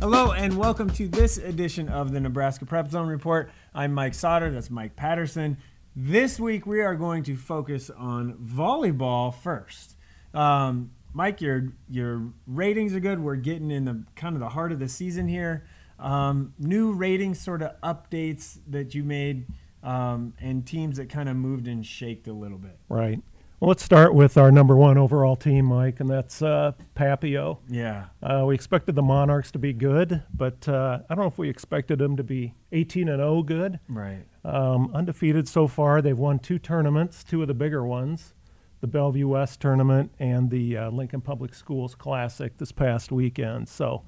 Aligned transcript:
Hello 0.00 0.32
and 0.32 0.56
welcome 0.56 0.88
to 0.88 1.08
this 1.08 1.36
edition 1.36 1.90
of 1.90 2.10
the 2.10 2.20
Nebraska 2.20 2.64
Prep 2.64 2.90
Zone 2.90 3.06
Report. 3.06 3.50
I'm 3.74 3.92
Mike 3.92 4.14
Sautter, 4.14 4.50
that's 4.50 4.70
Mike 4.70 4.96
Patterson. 4.96 5.58
This 5.94 6.40
week 6.40 6.64
we 6.64 6.80
are 6.80 6.94
going 6.94 7.22
to 7.24 7.36
focus 7.36 7.90
on 7.90 8.32
volleyball 8.42 9.34
first. 9.34 9.96
Um, 10.32 10.92
Mike, 11.12 11.42
your 11.42 11.74
your 11.90 12.32
ratings 12.46 12.94
are 12.94 13.00
good. 13.00 13.20
We're 13.20 13.36
getting 13.36 13.70
in 13.70 13.84
the 13.84 14.02
kind 14.16 14.34
of 14.34 14.40
the 14.40 14.48
heart 14.48 14.72
of 14.72 14.78
the 14.78 14.88
season 14.88 15.28
here. 15.28 15.66
Um, 15.98 16.54
new 16.58 16.94
ratings 16.94 17.38
sort 17.38 17.60
of 17.60 17.78
updates 17.82 18.58
that 18.68 18.94
you 18.94 19.04
made 19.04 19.48
um, 19.82 20.32
and 20.40 20.66
teams 20.66 20.96
that 20.96 21.10
kind 21.10 21.28
of 21.28 21.36
moved 21.36 21.68
and 21.68 21.84
shaked 21.84 22.26
a 22.26 22.32
little 22.32 22.56
bit. 22.56 22.78
Right. 22.88 23.20
Well, 23.60 23.68
let's 23.68 23.84
start 23.84 24.14
with 24.14 24.38
our 24.38 24.50
number 24.50 24.74
one 24.74 24.96
overall 24.96 25.36
team, 25.36 25.66
Mike, 25.66 26.00
and 26.00 26.08
that's 26.08 26.40
uh, 26.40 26.72
Papio. 26.96 27.58
Yeah. 27.68 28.06
Uh, 28.22 28.44
we 28.46 28.54
expected 28.54 28.94
the 28.94 29.02
Monarchs 29.02 29.50
to 29.50 29.58
be 29.58 29.74
good, 29.74 30.22
but 30.32 30.66
uh, 30.66 31.00
I 31.10 31.14
don't 31.14 31.24
know 31.24 31.28
if 31.28 31.36
we 31.36 31.50
expected 31.50 31.98
them 31.98 32.16
to 32.16 32.24
be 32.24 32.54
18 32.72 33.10
and 33.10 33.18
0 33.18 33.42
good. 33.42 33.78
Right. 33.86 34.24
Um, 34.46 34.90
undefeated 34.94 35.46
so 35.46 35.68
far. 35.68 36.00
They've 36.00 36.16
won 36.16 36.38
two 36.38 36.58
tournaments, 36.58 37.22
two 37.22 37.42
of 37.42 37.48
the 37.48 37.54
bigger 37.54 37.84
ones, 37.84 38.32
the 38.80 38.86
Bellevue 38.86 39.28
West 39.28 39.60
tournament 39.60 40.10
and 40.18 40.48
the 40.48 40.78
uh, 40.78 40.90
Lincoln 40.90 41.20
Public 41.20 41.52
Schools 41.54 41.94
Classic 41.94 42.56
this 42.56 42.72
past 42.72 43.12
weekend. 43.12 43.68
So, 43.68 44.04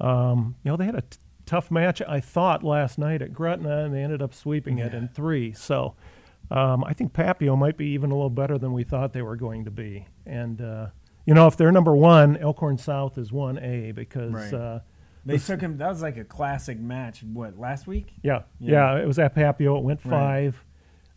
um, 0.00 0.56
you 0.64 0.72
know, 0.72 0.76
they 0.76 0.86
had 0.86 0.96
a 0.96 1.02
t- 1.02 1.18
tough 1.46 1.70
match, 1.70 2.02
I 2.02 2.18
thought, 2.18 2.64
last 2.64 2.98
night 2.98 3.22
at 3.22 3.32
Gretna, 3.32 3.84
and 3.84 3.94
they 3.94 4.02
ended 4.02 4.22
up 4.22 4.34
sweeping 4.34 4.78
it 4.78 4.92
in 4.92 5.06
three. 5.06 5.52
So, 5.52 5.94
um, 6.50 6.84
I 6.84 6.92
think 6.94 7.12
Papio 7.12 7.56
might 7.56 7.76
be 7.76 7.86
even 7.88 8.10
a 8.10 8.14
little 8.14 8.30
better 8.30 8.58
than 8.58 8.72
we 8.72 8.84
thought 8.84 9.12
they 9.12 9.22
were 9.22 9.36
going 9.36 9.64
to 9.66 9.70
be. 9.70 10.06
And, 10.26 10.60
uh, 10.60 10.86
you 11.26 11.34
know, 11.34 11.46
if 11.46 11.56
they're 11.56 11.72
number 11.72 11.94
one, 11.94 12.36
Elkhorn 12.38 12.78
South 12.78 13.18
is 13.18 13.30
1A 13.30 13.94
because, 13.94 14.32
Right. 14.32 14.54
uh, 14.54 14.80
They 15.26 15.36
took 15.36 15.60
him. 15.60 15.76
That 15.76 15.88
was 15.88 16.00
like 16.00 16.16
a 16.16 16.24
classic 16.24 16.78
match. 16.80 17.22
What 17.22 17.58
last 17.58 17.86
week? 17.86 18.14
yeah, 18.22 18.42
Yeah. 18.60 18.94
yeah, 18.94 19.02
it 19.02 19.06
was 19.06 19.18
at 19.18 19.34
Papio. 19.34 19.76
It 19.78 19.84
went 19.84 20.02
Right. 20.04 20.54
five. 20.54 20.64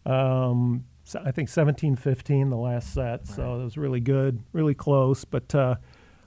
Um, 0.05 0.85
so 1.03 1.21
I 1.23 1.31
think 1.31 1.49
17-15 1.49 2.49
the 2.49 2.57
last 2.57 2.93
set, 2.93 3.27
so 3.27 3.59
it 3.59 3.63
was 3.63 3.77
really 3.77 3.99
good, 3.99 4.43
really 4.53 4.73
close. 4.73 5.23
But 5.25 5.53
uh, 5.55 5.75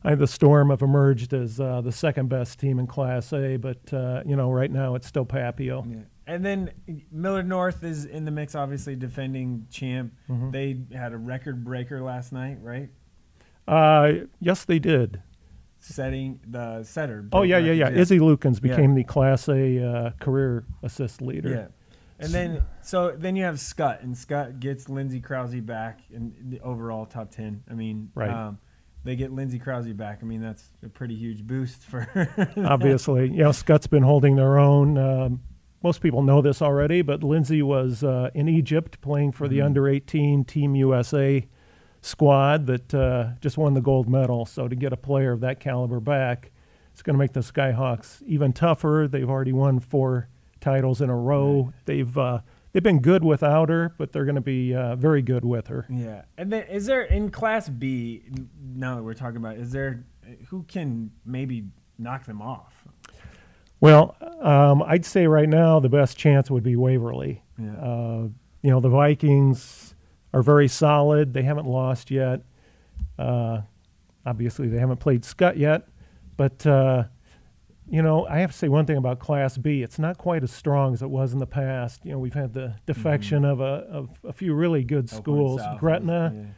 I 0.02 0.14
the 0.14 0.26
Storm 0.26 0.70
have 0.70 0.82
emerged 0.82 1.32
as 1.32 1.60
uh, 1.60 1.80
the 1.80 1.92
second 1.92 2.28
best 2.28 2.58
team 2.58 2.78
in 2.78 2.86
Class 2.86 3.32
A. 3.32 3.56
But 3.56 3.92
uh, 3.92 4.22
you 4.26 4.36
know, 4.36 4.50
right 4.50 4.70
now 4.70 4.94
it's 4.94 5.06
still 5.06 5.24
Papio. 5.26 5.84
Yeah. 5.90 6.02
And 6.26 6.44
then 6.44 6.70
Millard 7.12 7.46
North 7.46 7.84
is 7.84 8.04
in 8.06 8.24
the 8.24 8.30
mix, 8.30 8.54
obviously 8.54 8.96
defending 8.96 9.66
champ. 9.70 10.14
Mm-hmm. 10.28 10.50
They 10.50 10.78
had 10.96 11.12
a 11.12 11.18
record 11.18 11.64
breaker 11.64 12.00
last 12.00 12.32
night, 12.32 12.58
right? 12.62 12.88
Uh, 13.68 14.26
yes, 14.40 14.64
they 14.64 14.78
did. 14.78 15.22
Setting 15.80 16.40
the 16.46 16.82
setter. 16.82 17.20
Oh 17.26 17.40
broke 17.40 17.48
yeah, 17.48 17.58
yeah, 17.58 17.72
yeah. 17.72 17.90
Izzy 17.90 18.18
Lukens 18.18 18.54
Yeah. 18.62 18.70
became 18.74 18.94
the 18.94 19.04
Class 19.04 19.48
A 19.48 19.84
uh, 19.86 20.10
career 20.18 20.64
assist 20.82 21.20
leader. 21.20 21.50
Yeah. 21.50 21.66
And 22.18 22.32
then 22.32 22.64
so 22.80 23.10
then 23.10 23.36
you 23.36 23.44
have 23.44 23.56
Skutt, 23.56 24.02
and 24.02 24.14
Skutt 24.14 24.60
gets 24.60 24.88
Lindsay 24.88 25.20
Krause 25.20 25.56
back 25.56 26.00
in 26.10 26.34
the 26.48 26.60
overall 26.60 27.04
top 27.04 27.30
ten. 27.32 27.64
I 27.70 27.74
mean, 27.74 28.10
Right. 28.14 28.30
um, 28.30 28.58
they 29.02 29.16
get 29.16 29.30
Lindsay 29.32 29.58
Krause 29.58 29.92
back. 29.92 30.20
I 30.22 30.24
mean, 30.24 30.40
that's 30.40 30.70
a 30.82 30.88
pretty 30.88 31.16
huge 31.16 31.46
boost 31.46 31.82
for. 31.82 32.08
obviously. 32.64 33.24
You 33.30 33.42
know, 33.42 33.50
Skutt's 33.52 33.86
been 33.86 34.02
holding 34.04 34.36
their 34.36 34.58
own. 34.58 34.96
Um, 34.96 35.40
most 35.84 36.00
people 36.00 36.22
know 36.22 36.40
this 36.42 36.60
already, 36.62 37.02
but 37.02 37.22
Lindsay 37.22 37.62
was 37.62 38.02
uh, 38.02 38.30
in 38.34 38.48
Egypt 38.48 39.00
playing 39.02 39.32
for 39.32 39.46
the 39.46 39.58
Mhm. 39.58 39.64
under 39.66 39.86
18 39.86 40.44
Team 40.44 40.74
USA 40.74 41.46
squad 42.00 42.66
that 42.66 42.94
uh, 42.94 43.32
just 43.40 43.56
won 43.58 43.74
the 43.74 43.80
gold 43.80 44.08
medal. 44.08 44.46
So 44.46 44.66
to 44.66 44.74
get 44.74 44.92
a 44.92 44.96
player 44.96 45.32
of 45.32 45.40
that 45.40 45.60
caliber 45.60 46.00
back, 46.00 46.50
it's 46.92 47.02
going 47.02 47.14
to 47.14 47.18
make 47.18 47.32
the 47.34 47.40
Skyhawks 47.40 48.22
even 48.22 48.52
tougher. 48.52 49.06
They've 49.10 49.28
already 49.28 49.52
won 49.52 49.78
four 49.78 50.28
titles 50.60 51.00
in 51.00 51.10
a 51.10 51.16
row. 51.16 51.64
Right. 51.64 51.74
They've 51.84 52.18
uh, 52.18 52.38
they've 52.72 52.82
been 52.82 53.00
good 53.00 53.22
without 53.22 53.68
her, 53.68 53.94
but 53.98 54.12
they're 54.12 54.24
going 54.24 54.34
to 54.36 54.40
be 54.40 54.74
uh, 54.74 54.96
very 54.96 55.20
good 55.22 55.44
with 55.44 55.66
her. 55.68 55.86
Yeah, 55.90 56.22
and 56.38 56.50
then 56.50 56.62
is 56.68 56.86
there 56.86 57.02
in 57.02 57.30
Class 57.30 57.68
B 57.68 58.22
Now 58.74 58.96
that 58.96 59.02
we're 59.02 59.14
talking 59.14 59.36
about, 59.36 59.56
is 59.56 59.72
there 59.72 60.04
who 60.48 60.62
can 60.62 61.10
maybe 61.26 61.66
knock 61.98 62.24
them 62.24 62.40
off? 62.40 62.73
Well, 63.84 64.16
um, 64.40 64.82
I'd 64.82 65.04
say 65.04 65.26
right 65.26 65.48
now 65.48 65.78
the 65.78 65.90
best 65.90 66.16
chance 66.16 66.50
would 66.50 66.62
be 66.62 66.74
Waverly. 66.74 67.42
Yeah. 67.58 67.74
Uh, 67.76 68.28
you 68.62 68.70
know, 68.70 68.80
the 68.80 68.88
Vikings 68.88 69.94
are 70.32 70.42
very 70.42 70.68
solid. 70.68 71.34
They 71.34 71.42
haven't 71.42 71.66
lost 71.66 72.10
yet. 72.10 72.40
Uh, 73.18 73.60
obviously, 74.24 74.68
they 74.68 74.78
haven't 74.78 75.00
played 75.00 75.20
Skutt 75.22 75.58
yet. 75.58 75.86
But, 76.38 76.66
uh, 76.66 77.04
you 77.86 78.00
know, 78.00 78.26
I 78.26 78.38
have 78.38 78.52
to 78.52 78.56
say 78.56 78.68
one 78.68 78.86
thing 78.86 78.96
about 78.96 79.18
Class 79.18 79.58
B. 79.58 79.82
It's 79.82 79.98
not 79.98 80.16
quite 80.16 80.42
as 80.42 80.50
strong 80.50 80.94
as 80.94 81.02
it 81.02 81.10
was 81.10 81.34
in 81.34 81.38
the 81.38 81.46
past. 81.46 82.06
You 82.06 82.12
know, 82.12 82.18
we've 82.18 82.32
had 82.32 82.54
the 82.54 82.76
defection 82.86 83.44
of, 83.44 83.60
a, 83.60 83.84
of 83.90 84.18
a 84.24 84.32
few 84.32 84.54
really 84.54 84.82
good 84.82 85.10
schools. 85.10 85.60
South 85.60 85.78
Gretna 85.78 86.54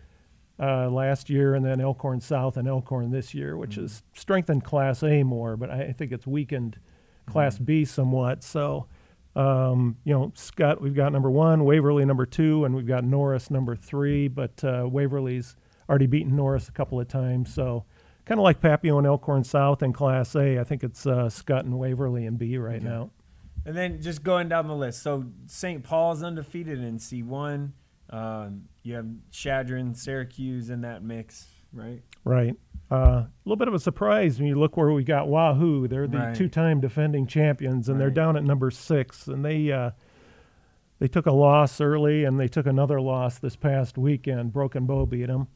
uh, 0.61 0.89
last 0.91 1.29
year, 1.29 1.57
and 1.57 1.65
then 1.67 1.81
Elkhorn 1.81 2.21
South 2.21 2.57
and 2.57 2.69
Elkhorn 2.69 3.11
this 3.11 3.35
year, 3.35 3.57
which 3.57 3.77
Mhm. 3.77 3.83
has 3.83 4.05
strengthened 4.15 4.63
Class 4.63 5.03
A 5.03 5.25
more, 5.25 5.57
but 5.57 5.71
I, 5.71 5.87
I 5.87 5.93
think 5.93 6.13
it's 6.13 6.25
weakened 6.27 6.79
Class. 7.27 7.59
B 7.59 7.85
somewhat. 7.85 8.43
So, 8.43 8.87
um, 9.35 9.97
you 10.05 10.15
know, 10.15 10.33
Skutt, 10.35 10.81
we've 10.81 10.95
got 10.95 11.13
number 11.13 11.31
one, 11.31 11.65
Waverly 11.65 12.05
number 12.05 12.25
two, 12.27 12.65
and 12.65 12.75
we've 12.75 12.87
got 12.87 13.05
Norris 13.05 13.51
number 13.51 13.77
three, 13.77 14.29
but 14.29 14.63
uh, 14.65 14.87
Waverly's 14.91 15.57
already 15.89 16.07
beaten 16.07 16.35
Norris 16.35 16.69
a 16.69 16.73
couple 16.73 16.99
of 17.01 17.07
times. 17.09 17.53
So, 17.53 17.85
kind 18.25 18.41
of 18.41 18.45
like 18.45 18.61
Papio 18.61 18.99
and 18.99 19.07
Elkhorn 19.07 19.45
South 19.45 19.83
in 19.83 19.93
Class 19.93 20.35
A, 20.35 20.59
I 20.59 20.65
think 20.65 20.83
it's 20.83 21.07
uh, 21.07 21.27
Skutt 21.27 21.61
and 21.61 21.79
Waverly 21.79 22.25
in 22.27 22.37
B 22.37 22.57
right 22.59 22.77
Okay. 22.77 22.85
now. 22.85 23.11
And 23.65 23.77
then 23.77 24.01
just 24.01 24.23
going 24.23 24.49
down 24.49 24.69
the 24.69 24.77
list. 24.77 25.03
So 25.03 25.25
St. 25.47 25.83
Paul's 25.83 26.23
undefeated 26.23 26.79
in 26.81 26.99
C1. 26.99 27.73
Um, 28.11 28.63
you 28.85 28.95
have 28.95 29.07
Chadron, 29.33 29.95
Syracuse 29.95 30.71
in 30.71 30.83
that 30.83 31.03
mix, 31.03 31.49
right? 31.73 32.01
Right. 32.25 32.55
Uh, 32.91 32.95
a 32.95 33.29
little 33.45 33.57
bit 33.57 33.67
of 33.69 33.75
a 33.75 33.79
surprise 33.81 34.39
when 34.39 34.47
you 34.49 34.55
look 34.55 34.77
where 34.77 34.93
we 34.93 35.03
got 35.03 35.29
Wahoo. 35.29 35.89
They're 35.89 36.07
the 36.07 36.19
Right. 36.19 36.35
two-time 36.37 36.81
defending 36.81 37.27
champions, 37.27 37.89
and 37.89 38.01
they're 38.01 38.11
down 38.11 38.37
at 38.37 38.45
number 38.45 38.71
six. 38.71 39.27
And 39.27 39.45
they 39.45 39.73
uh, 39.73 39.91
they 41.01 41.09
took 41.09 41.27
a 41.27 41.33
loss 41.33 41.81
early, 41.81 42.25
and 42.25 42.39
they 42.39 42.49
took 42.49 42.67
another 42.67 43.01
loss 43.01 43.39
this 43.39 43.57
past 43.57 43.99
weekend. 43.99 44.53
Broken 44.53 44.87
Bow 44.87 45.05
beat 45.05 45.27
them. 45.27 45.49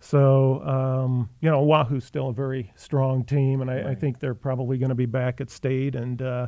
So 0.00 0.62
um, 0.62 1.30
you 1.40 1.50
know, 1.50 1.62
Wahoo's 1.62 2.04
still 2.04 2.28
a 2.28 2.32
very 2.32 2.72
strong 2.76 3.24
team, 3.24 3.60
and 3.60 3.70
I, 3.70 3.90
I 3.90 3.94
think 3.96 4.20
they're 4.20 4.34
probably 4.36 4.78
going 4.78 4.90
to 4.90 4.94
be 4.94 5.06
back 5.06 5.40
at 5.40 5.50
state 5.50 5.96
and 5.96 6.22
uh, 6.22 6.46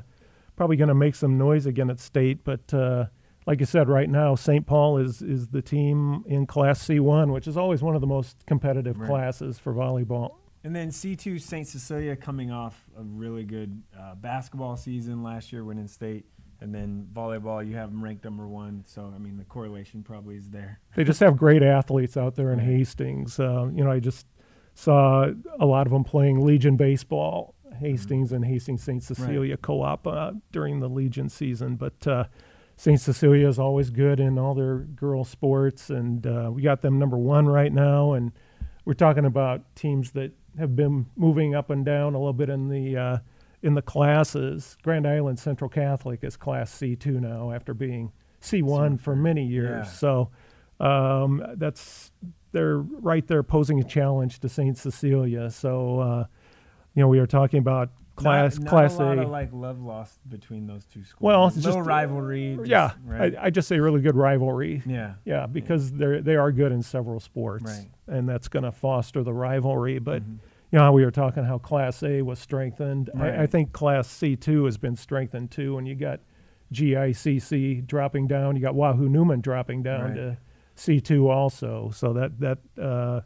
probably 0.55 0.77
going 0.77 0.89
to 0.89 0.95
make 0.95 1.17
some 1.17 1.37
noise 1.37 1.67
again 1.67 1.91
at 1.91 1.99
state. 1.99 2.45
But 2.45 2.73
uh, 2.73 3.07
like 3.51 3.61
I 3.61 3.65
said, 3.65 3.89
right 3.89 4.09
now 4.09 4.37
St. 4.37 4.65
Paul 4.65 4.99
is 4.99 5.23
is 5.23 5.49
the 5.49 5.61
team 5.61 6.23
in 6.29 6.47
Class 6.47 6.87
C1, 6.87 7.33
which 7.33 7.49
is 7.49 7.57
always 7.57 7.83
one 7.83 7.97
of 7.97 8.01
the 8.01 8.07
most 8.07 8.47
competitive 8.47 8.97
Right. 8.99 9.09
classes 9.09 9.59
for 9.59 9.75
volleyball. 9.75 10.37
And 10.63 10.77
then 10.77 10.91
C2 10.91 11.41
St. 11.41 11.67
Cecilia 11.67 12.15
coming 12.15 12.53
off 12.53 12.85
a 12.97 13.03
really 13.03 13.43
good 13.43 13.83
uh, 13.99 14.15
basketball 14.15 14.77
season 14.77 15.25
last 15.25 15.53
year, 15.53 15.65
winning 15.65 15.89
state. 15.89 16.27
And 16.61 16.73
then 16.73 17.09
volleyball, 17.13 17.67
you 17.67 17.75
have 17.75 17.91
them 17.91 18.05
ranked 18.05 18.23
number 18.23 18.47
one. 18.47 18.85
So, 18.87 19.13
I 19.13 19.19
mean, 19.19 19.37
the 19.37 19.45
correlation 19.45 20.05
probably 20.05 20.37
is 20.37 20.51
there. 20.51 20.79
They 20.95 21.03
just 21.03 21.19
have 21.21 21.37
great 21.37 21.63
athletes 21.65 22.17
out 22.17 22.37
there 22.37 22.53
in 22.53 22.59
Right. 22.61 22.69
Hastings. 22.69 23.41
Uh, 23.41 23.69
you 23.75 23.83
know, 23.83 23.91
I 23.91 23.99
just 23.99 24.27
saw 24.75 25.29
a 25.59 25.67
lot 25.67 25.87
of 25.89 25.93
them 25.93 26.05
playing 26.05 26.45
Legion 26.45 26.77
baseball, 26.77 27.55
Hastings 27.81 28.31
and 28.31 28.45
Hastings 28.45 28.83
St. 28.85 29.03
Cecilia 29.03 29.57
co-op 29.57 30.07
uh, 30.07 30.33
during 30.53 30.79
the 30.81 30.89
Legion 30.89 31.29
season. 31.31 31.75
But 31.77 32.07
uh, 32.07 32.25
St. 32.81 32.99
Cecilia 32.99 33.47
is 33.47 33.59
always 33.59 33.91
good 33.91 34.21
in 34.21 34.39
all 34.39 34.55
their 34.55 34.79
girl 34.79 35.23
sports, 35.23 35.91
and 35.91 36.27
uh, 36.27 36.51
we 36.51 36.63
got 36.63 36.81
them 36.81 36.99
number 36.99 37.19
one 37.19 37.47
right 37.47 37.71
now. 37.71 38.15
And 38.15 38.33
we're 38.87 38.95
talking 38.95 39.27
about 39.27 39.77
teams 39.77 40.13
that 40.13 40.33
have 40.59 40.75
been 40.77 41.05
moving 41.15 41.55
up 41.55 41.69
and 41.69 41.85
down 41.85 42.15
a 42.15 42.19
little 42.19 42.33
bit 42.33 42.49
in 42.49 42.71
the 42.71 42.97
uh, 42.97 43.19
in 43.63 43.75
the 43.75 43.83
classes. 43.83 44.79
Grand 44.83 45.07
Island 45.07 45.39
Central 45.39 45.69
Catholic 45.69 46.25
is 46.25 46.39
Class 46.39 46.73
C 46.73 46.97
two 46.97 47.21
now 47.21 47.53
after 47.53 47.75
being 47.75 48.13
C 48.41 48.63
one 48.63 48.97
for 48.97 49.15
many 49.15 49.45
years. 49.45 49.87
Yeah. 49.87 49.93
So 49.93 50.31
um, 50.81 51.45
that's 51.57 52.13
they're 52.53 52.79
right 52.79 53.27
there 53.27 53.43
posing 53.43 53.79
a 53.79 53.85
challenge 53.85 54.41
to 54.41 54.49
Saint 54.49 54.79
Cecilia. 54.79 55.51
So 55.51 56.01
uh, 56.01 56.25
you 56.95 57.03
know 57.03 57.09
we 57.09 57.19
are 57.19 57.27
talking 57.27 57.59
about 57.59 57.91
class 58.23 58.57
not, 58.59 58.65
not 58.65 58.71
class 58.71 58.95
a 58.97 59.03
lot 59.05 59.19
A. 59.19 59.23
of 59.23 59.29
like 59.31 59.51
love 59.53 59.81
lost 59.81 60.19
between 60.29 60.67
those 60.67 60.85
two 60.87 61.05
schools. 61.05 61.21
Well, 61.21 61.47
it's 61.49 61.57
just- 61.57 61.79
rivalry. 61.79 62.57
just- 62.57 62.69
yeah, 62.69 62.93
right. 63.05 63.37
I, 63.37 63.45
I 63.47 63.51
just 63.51 63.69
say 63.69 63.79
really 63.81 64.01
good 64.01 64.17
rivalry. 64.17 64.83
yeah. 64.87 65.15
Yeah, 65.25 65.47
because 65.47 65.93
they're 65.93 66.21
they 66.21 66.37
are 66.37 66.53
good 66.53 66.73
in 66.73 66.83
several 66.83 67.21
sports, 67.21 67.65
Right. 67.65 67.89
and 68.09 68.29
that's 68.29 68.49
going 68.49 68.65
to 68.65 68.73
foster 68.73 69.23
the 69.23 69.33
rivalry. 69.35 69.99
But 69.99 70.23
Mhm. 70.23 70.39
you 70.73 70.79
know 70.79 70.93
we 70.93 71.05
were 71.05 71.11
talking 71.11 71.45
how 71.45 71.59
Class 71.59 72.03
A 72.03 72.23
was 72.23 72.39
strengthened. 72.39 73.11
I, 73.17 73.43
I 73.43 73.47
think 73.47 73.73
Class 73.73 74.09
C 74.09 74.37
two 74.37 74.65
has 74.67 74.77
been 74.79 74.97
strengthened 74.97 75.51
too, 75.51 75.79
and 75.79 75.87
you 75.89 75.95
got 75.95 76.21
GICC 76.73 77.87
dropping 77.87 78.27
down. 78.27 78.57
You 78.57 78.63
got 78.63 78.75
Wahoo 78.75 79.09
Neumann 79.09 79.41
dropping 79.41 79.83
down 79.83 80.03
Right. 80.03 80.15
to 80.15 80.37
C 80.75 81.01
two 81.01 81.29
also. 81.29 81.91
So 81.91 82.13
that 82.15 82.39
that 82.41 82.59
uh, 82.81 83.21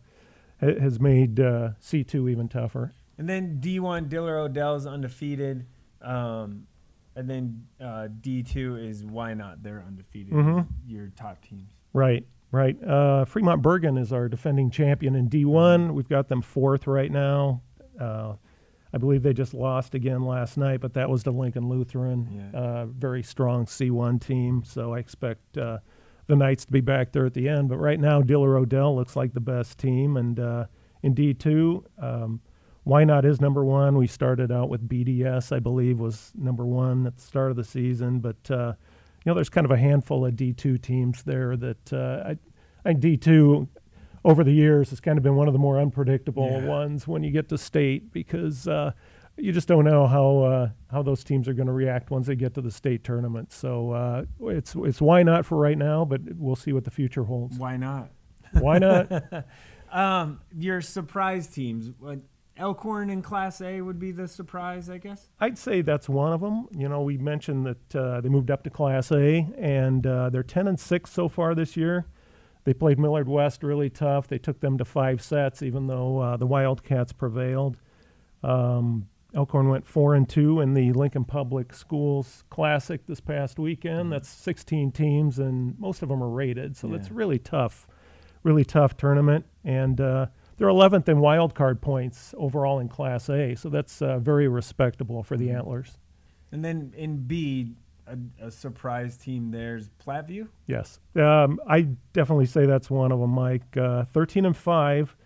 has 0.60 0.98
made 1.00 1.40
uh, 1.40 1.70
C 1.80 2.04
two 2.04 2.28
even 2.28 2.48
tougher. 2.48 2.92
And 3.18 3.28
then 3.28 3.58
D1 3.60 4.08
Diller 4.08 4.38
Odell's 4.38 4.86
undefeated. 4.86 5.66
Um, 6.02 6.66
and 7.16 7.30
then 7.30 7.66
uh, 7.80 8.08
D2 8.20 8.88
is 8.88 9.04
Wynot? 9.04 9.62
They're 9.62 9.84
undefeated. 9.86 10.32
Mhm. 10.32 10.66
Your 10.86 11.08
top 11.16 11.40
teams. 11.42 11.70
Right, 11.92 12.26
right. 12.50 12.76
Uh, 12.82 13.24
Fremont 13.24 13.62
Bergan 13.62 13.98
is 13.98 14.12
our 14.12 14.28
defending 14.28 14.70
champion 14.70 15.14
in 15.14 15.28
D1. 15.28 15.92
We've 15.94 16.08
got 16.08 16.28
them 16.28 16.42
fourth 16.42 16.86
right 16.88 17.10
now. 17.12 17.62
Uh, 18.00 18.34
I 18.92 18.98
believe 18.98 19.22
they 19.22 19.32
just 19.32 19.54
lost 19.54 19.94
again 19.94 20.24
last 20.24 20.56
night, 20.56 20.80
but 20.80 20.94
that 20.94 21.08
was 21.08 21.22
to 21.24 21.30
Lincoln 21.30 21.68
Lutheran. 21.68 22.50
Yeah. 22.52 22.58
Uh, 22.60 22.86
very 22.86 23.22
strong 23.22 23.66
C1 23.66 24.20
team, 24.20 24.62
so 24.64 24.94
I 24.94 24.98
expect 24.98 25.56
uh, 25.56 25.78
the 26.26 26.36
Knights 26.36 26.64
to 26.64 26.72
be 26.72 26.80
back 26.80 27.12
there 27.12 27.26
at 27.26 27.34
the 27.34 27.48
end. 27.48 27.68
But 27.68 27.78
right 27.78 27.98
now, 28.00 28.22
Diller 28.22 28.56
Odell 28.56 28.94
looks 28.96 29.14
like 29.16 29.34
the 29.34 29.40
best 29.40 29.78
team, 29.78 30.16
and 30.16 30.38
uh, 30.40 30.66
in 31.02 31.14
D2, 31.14 31.84
um, 31.98 32.40
Wynot 32.86 33.24
is 33.24 33.40
number 33.40 33.64
one. 33.64 33.96
We 33.96 34.06
started 34.06 34.52
out 34.52 34.68
with 34.68 34.86
BDS, 34.88 35.54
I 35.54 35.58
believe, 35.58 35.98
was 36.00 36.32
number 36.34 36.66
one 36.66 37.06
at 37.06 37.16
the 37.16 37.22
start 37.22 37.50
of 37.50 37.56
the 37.56 37.64
season, 37.64 38.20
but 38.20 38.50
uh, 38.50 38.74
you 39.24 39.30
know, 39.30 39.34
there's 39.34 39.48
kind 39.48 39.64
of 39.64 39.70
a 39.70 39.76
handful 39.78 40.26
of 40.26 40.34
D2 40.34 40.80
teams 40.82 41.22
there 41.22 41.56
that 41.56 41.92
uh, 41.92 42.22
I, 42.26 42.30
I 42.84 42.92
think 42.94 43.00
D2 43.00 43.66
over 44.26 44.44
the 44.44 44.52
years 44.52 44.90
has 44.90 45.00
kind 45.00 45.16
of 45.18 45.24
been 45.24 45.34
one 45.34 45.46
of 45.48 45.52
the 45.54 45.58
more 45.58 45.78
unpredictable 45.80 46.46
Yeah. 46.62 46.66
ones 46.66 47.06
when 47.08 47.22
you 47.22 47.30
get 47.30 47.48
to 47.50 47.58
state 47.58 48.12
because 48.12 48.68
uh, 48.68 48.92
you 49.38 49.50
just 49.52 49.66
don't 49.66 49.84
know 49.84 50.06
how 50.06 50.38
uh, 50.38 50.68
how 50.90 51.02
those 51.02 51.24
teams 51.24 51.48
are 51.48 51.54
going 51.54 51.66
to 51.66 51.72
react 51.72 52.10
once 52.10 52.26
they 52.26 52.36
get 52.36 52.52
to 52.54 52.60
the 52.60 52.70
state 52.70 53.02
tournament. 53.02 53.50
So 53.50 53.92
uh, 53.92 54.24
it's 54.42 54.74
it's 54.76 55.00
Wynot 55.00 55.44
for 55.46 55.56
right 55.56 55.76
now, 55.78 56.04
but 56.04 56.20
we'll 56.36 56.54
see 56.56 56.72
what 56.74 56.84
the 56.84 56.90
future 56.90 57.24
holds. 57.24 57.58
Why 57.58 57.76
not? 57.78 58.10
Why 58.52 58.78
not? 58.78 59.10
Um, 59.92 60.40
your 60.58 60.80
surprise 60.80 61.46
teams. 61.46 61.92
What, 62.56 62.62
Elkhorn 62.62 63.10
in 63.10 63.22
Class 63.22 63.60
A 63.60 63.80
would 63.80 63.98
be 63.98 64.12
the 64.12 64.28
surprise, 64.28 64.88
I 64.90 64.98
guess. 64.98 65.28
I'd 65.40 65.58
say 65.58 65.82
that's 65.82 66.08
one 66.08 66.32
of 66.32 66.40
them. 66.40 66.66
You 66.72 66.88
know, 66.88 67.02
we 67.02 67.16
mentioned 67.18 67.66
that 67.66 67.96
uh, 67.96 68.20
they 68.20 68.28
moved 68.28 68.50
up 68.50 68.62
to 68.64 68.70
Class 68.70 69.10
A, 69.12 69.46
and 69.58 70.06
uh, 70.06 70.30
they're 70.30 70.42
10 70.42 70.68
and 70.68 70.78
6 70.78 71.10
so 71.10 71.28
far 71.28 71.54
this 71.54 71.76
year. 71.76 72.06
They 72.64 72.72
played 72.72 72.98
Millard 72.98 73.28
West 73.28 73.62
really 73.62 73.90
tough. 73.90 74.26
They 74.28 74.38
took 74.38 74.60
them 74.60 74.78
to 74.78 74.84
five 74.84 75.20
sets, 75.20 75.62
even 75.62 75.86
though 75.86 76.18
uh, 76.20 76.36
the 76.38 76.46
Wildcats 76.46 77.12
prevailed. 77.12 77.76
Um, 78.42 79.08
Elkhorn 79.34 79.68
went 79.68 79.84
four 79.84 80.14
and 80.14 80.28
two 80.28 80.60
in 80.60 80.74
the 80.74 80.92
Lincoln 80.92 81.24
Public 81.24 81.74
Schools 81.74 82.44
Classic 82.50 83.04
this 83.06 83.20
past 83.20 83.58
weekend. 83.58 84.12
That's 84.12 84.28
16 84.28 84.92
teams, 84.92 85.38
and 85.38 85.78
most 85.78 86.02
of 86.02 86.08
them 86.08 86.22
are 86.22 86.28
rated, 86.28 86.76
so 86.76 86.86
that's 86.86 87.08
Yeah. 87.08 87.14
really 87.16 87.38
tough, 87.38 87.86
really 88.44 88.64
tough 88.64 88.96
tournament. 88.96 89.44
And 89.64 90.00
uh, 90.00 90.26
they're 90.56 90.68
11th 90.68 91.08
in 91.08 91.20
wild 91.20 91.54
card 91.54 91.80
points 91.80 92.34
overall 92.36 92.78
in 92.78 92.88
Class 92.88 93.28
A, 93.28 93.54
so 93.54 93.68
that's 93.68 94.00
uh, 94.02 94.18
very 94.18 94.48
respectable 94.48 95.22
for 95.22 95.36
the 95.36 95.50
Antlers. 95.50 95.98
And 96.52 96.64
then 96.64 96.92
in 96.96 97.16
B, 97.18 97.74
a, 98.06 98.16
a 98.46 98.50
surprise 98.50 99.16
team 99.16 99.50
there's 99.50 99.88
Platteview. 100.04 100.48
Yes, 100.66 101.00
um, 101.16 101.58
I 101.68 101.88
definitely 102.12 102.46
say 102.46 102.66
that's 102.66 102.90
one 102.90 103.12
of 103.12 103.18
them, 103.20 103.30
Mike. 103.30 103.76
Uh, 103.76 104.04
13 104.04 104.46
and 104.46 104.56
five. 104.56 105.16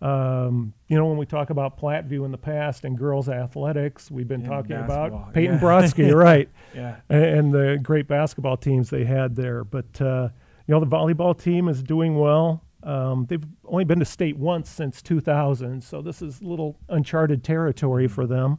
Um, 0.00 0.74
you 0.86 0.96
know, 0.96 1.06
when 1.06 1.16
we 1.18 1.26
talk 1.26 1.50
about 1.50 1.76
Platteview 1.76 2.24
in 2.24 2.30
the 2.30 2.38
past 2.38 2.84
and 2.84 2.96
girls 2.96 3.28
athletics, 3.28 4.10
we've 4.10 4.28
been 4.28 4.42
And 4.42 4.48
talking 4.48 4.76
basketball, 4.76 5.06
about 5.06 5.34
Peyton 5.34 5.54
yeah. 5.56 5.60
Brodsky, 5.60 6.14
right? 6.14 6.48
Yeah. 6.72 6.96
and, 7.08 7.24
and 7.24 7.52
the 7.52 7.80
great 7.82 8.06
basketball 8.06 8.56
teams 8.56 8.90
they 8.90 9.04
had 9.04 9.34
there. 9.34 9.64
But 9.64 10.00
uh, 10.00 10.28
you 10.66 10.74
know, 10.74 10.80
the 10.80 10.86
volleyball 10.86 11.36
team 11.36 11.68
is 11.68 11.82
doing 11.82 12.16
well. 12.16 12.62
Um, 12.82 13.26
they've 13.28 13.42
only 13.64 13.84
been 13.84 13.98
to 13.98 14.04
state 14.04 14.36
once 14.38 14.70
since 14.70 15.02
2000, 15.02 15.82
so 15.82 16.00
this 16.00 16.22
is 16.22 16.42
little 16.42 16.78
uncharted 16.88 17.42
territory 17.42 18.06
for 18.08 18.26
them. 18.26 18.58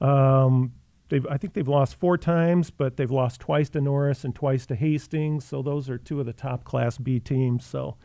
Um, 0.00 0.72
they've, 1.08 1.26
I 1.30 1.36
think 1.36 1.52
they've 1.54 1.68
lost 1.68 1.94
four 1.96 2.16
times, 2.18 2.70
but 2.70 2.96
they've 2.96 3.10
lost 3.10 3.40
twice 3.40 3.68
to 3.70 3.80
Norris 3.80 4.24
and 4.24 4.34
twice 4.34 4.66
to 4.66 4.74
Hastings. 4.74 5.44
So 5.44 5.62
those 5.62 5.88
are 5.90 5.98
two 5.98 6.18
of 6.20 6.26
the 6.26 6.32
top 6.32 6.64
Class 6.64 6.98
B 6.98 7.20
teams. 7.20 7.64
So 7.64 7.96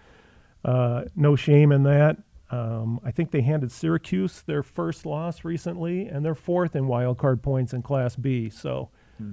uh, 0.66 1.04
no 1.16 1.36
shame 1.36 1.72
in 1.72 1.84
that. 1.84 2.18
Um, 2.50 3.00
I 3.04 3.12
think 3.12 3.32
they 3.32 3.42
handed 3.42 3.72
Syracuse 3.72 4.42
their 4.42 4.64
first 4.64 5.06
loss 5.06 5.44
recently, 5.44 6.08
and 6.08 6.24
they're 6.24 6.36
fourth 6.36 6.76
in 6.76 6.88
wild 6.88 7.18
card 7.18 7.42
points 7.42 7.74
in 7.74 7.82
Class 7.82 8.16
B. 8.16 8.50
So 8.50 8.90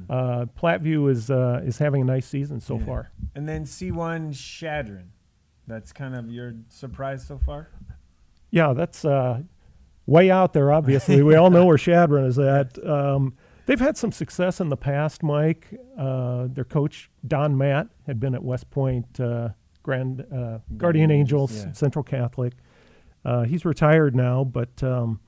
uh, 0.09 0.47
Platteview 0.59 1.11
is 1.11 1.31
uh, 1.31 1.61
is 1.63 1.79
having 1.79 2.01
a 2.03 2.05
nice 2.07 2.27
season 2.27 2.59
so 2.61 2.79
Yeah. 2.79 2.85
far. 2.87 3.11
And 3.35 3.47
then 3.49 3.65
C1 3.65 4.35
Chadron. 4.35 5.11
That's 5.67 5.93
kind 5.93 6.15
of 6.15 6.31
your 6.31 6.55
surprise 6.69 7.27
so 7.27 7.39
far. 7.39 7.69
Yeah, 8.51 8.73
that's 8.73 9.05
uh, 9.05 9.43
way 10.07 10.31
out 10.31 10.53
there. 10.53 10.73
Obviously, 10.73 11.23
we 11.23 11.35
all 11.35 11.51
know 11.51 11.65
where 11.67 11.79
Chadron 11.79 12.27
is 12.27 12.39
at. 12.39 12.79
Um, 12.87 13.35
they've 13.67 13.81
had 13.81 13.97
some 13.97 14.13
success 14.13 14.61
in 14.61 14.69
the 14.69 14.77
past. 14.77 15.23
Mike, 15.23 15.75
uh, 15.99 16.49
their 16.51 16.65
coach 16.65 17.11
Don 17.27 17.57
Matt 17.57 17.89
had 18.07 18.21
been 18.21 18.35
at 18.35 18.43
West 18.45 18.71
Point 18.71 19.19
uh, 19.21 19.51
Grand 19.83 20.25
uh, 20.33 20.59
Guardian 20.77 21.11
Angels, 21.11 21.65
yeah. 21.65 21.73
Central 21.73 22.03
Catholic. 22.03 22.53
Uh, 23.25 23.43
he's 23.45 23.65
retired 23.65 24.15
now, 24.15 24.45
but 24.45 24.83
um, 24.83 25.19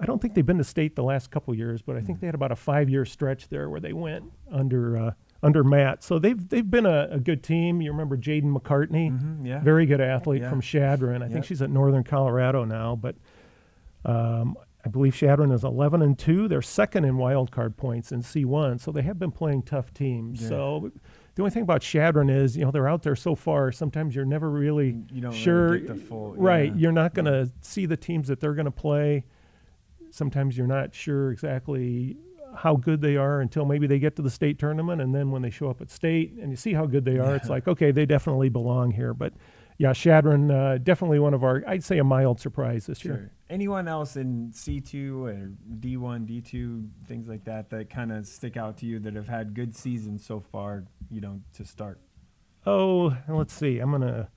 I 0.00 0.04
don't 0.06 0.20
think 0.20 0.34
they've 0.34 0.44
been 0.44 0.58
to 0.58 0.64
state 0.64 0.96
the 0.96 1.04
last 1.04 1.30
couple 1.30 1.54
years. 1.54 1.80
But 1.80 1.96
I 1.96 2.00
Hmm. 2.00 2.06
think 2.06 2.20
they 2.20 2.26
had 2.26 2.34
about 2.34 2.50
a 2.52 2.56
five-year 2.56 3.04
stretch 3.04 3.48
there 3.48 3.70
where 3.70 3.80
they 3.80 3.92
went 3.92 4.24
under 4.50 4.96
uh, 4.98 5.10
under 5.46 5.62
Matt. 5.62 6.02
So 6.02 6.18
they've 6.18 6.48
they've 6.48 6.68
been 6.68 6.86
a, 6.86 7.08
a 7.12 7.20
good 7.20 7.42
team. 7.42 7.80
You 7.80 7.92
remember 7.92 8.16
Jaden 8.16 8.52
McCartney, 8.54 9.10
Mhm, 9.10 9.46
yeah. 9.46 9.60
very 9.60 9.86
good 9.86 10.00
athlete 10.00 10.42
Yeah. 10.42 10.50
from 10.50 10.60
Chadron. 10.60 11.22
I 11.22 11.26
Yep. 11.26 11.32
think 11.32 11.44
she's 11.44 11.62
at 11.62 11.70
Northern 11.70 12.02
Colorado 12.04 12.64
now, 12.64 12.96
but 12.96 13.14
um, 14.04 14.56
I 14.84 14.88
believe 14.88 15.14
Chadron 15.14 15.50
is 15.52 15.64
11 15.64 16.02
and 16.02 16.18
two. 16.18 16.48
They're 16.48 16.62
second 16.62 17.04
in 17.04 17.16
wild 17.16 17.50
card 17.50 17.76
points 17.76 18.12
in 18.12 18.20
C1, 18.22 18.78
so 18.80 18.92
they 18.92 19.02
have 19.02 19.18
been 19.18 19.32
playing 19.32 19.62
tough 19.62 19.92
teams. 19.94 20.42
Yeah. 20.42 20.48
So 20.48 20.92
the 21.34 21.42
only 21.42 21.50
thing 21.50 21.62
about 21.64 21.80
Chadron 21.82 22.30
is, 22.30 22.56
you 22.56 22.64
know, 22.64 22.70
they're 22.70 22.88
out 22.88 23.02
there 23.02 23.16
so 23.16 23.34
far. 23.34 23.72
Sometimes 23.72 24.14
you're 24.14 24.24
never 24.24 24.48
really 24.50 24.96
You 25.12 25.20
don't 25.22 25.30
really 25.32 25.38
sure. 25.38 25.78
the 25.80 25.94
full- 25.96 26.34
right, 26.36 26.74
you're 26.76 26.92
not 26.92 27.14
going 27.14 27.24
to 27.26 27.50
see 27.62 27.86
the 27.86 27.96
teams 27.96 28.28
that 28.28 28.40
they're 28.40 28.54
going 28.54 28.64
to 28.66 28.70
play. 28.70 29.24
Sometimes 30.10 30.56
you're 30.56 30.66
not 30.68 30.94
sure 30.94 31.30
exactly 31.32 32.16
how 32.56 32.76
good 32.76 33.00
they 33.00 33.16
are 33.16 33.40
until 33.40 33.64
maybe 33.64 33.86
they 33.86 33.98
get 33.98 34.16
to 34.16 34.22
the 34.22 34.30
state 34.30 34.58
tournament, 34.58 35.00
and 35.00 35.14
then 35.14 35.30
when 35.30 35.42
they 35.42 35.50
show 35.50 35.68
up 35.68 35.80
at 35.80 35.90
state 35.90 36.32
and 36.40 36.50
you 36.50 36.56
see 36.56 36.72
how 36.72 36.86
good 36.86 37.04
they 37.04 37.18
are, 37.18 37.36
it's 37.36 37.48
like 37.48 37.68
okay, 37.68 37.90
they 37.92 38.06
definitely 38.06 38.48
belong 38.48 38.90
here. 38.90 39.14
But 39.14 39.32
yeah, 39.78 39.92
Chadron 39.92 40.50
uh, 40.50 40.78
definitely 40.82 41.18
one 41.18 41.34
of 41.34 41.44
our, 41.44 41.62
I'd 41.66 41.84
say, 41.84 41.98
a 41.98 42.04
mild 42.04 42.40
surprise 42.40 42.86
this 42.86 43.04
year. 43.04 43.32
Anyone 43.50 43.88
else 43.88 44.16
in 44.16 44.50
C2 44.52 45.22
or 45.22 45.52
D1, 45.78 46.26
D2, 46.26 46.88
things 47.06 47.28
like 47.28 47.44
that, 47.44 47.68
that 47.70 47.90
kind 47.90 48.10
of 48.10 48.26
stick 48.26 48.56
out 48.56 48.78
to 48.78 48.86
you 48.86 48.98
that 49.00 49.14
have 49.14 49.28
had 49.28 49.54
good 49.54 49.76
seasons 49.76 50.24
so 50.24 50.40
far, 50.40 50.84
you 51.10 51.20
know, 51.20 51.40
to 51.54 51.64
start? 51.64 52.00
Oh, 52.64 53.16
let's 53.28 53.52
see. 53.52 53.78
I'm 53.78 53.90
gonna 53.90 54.28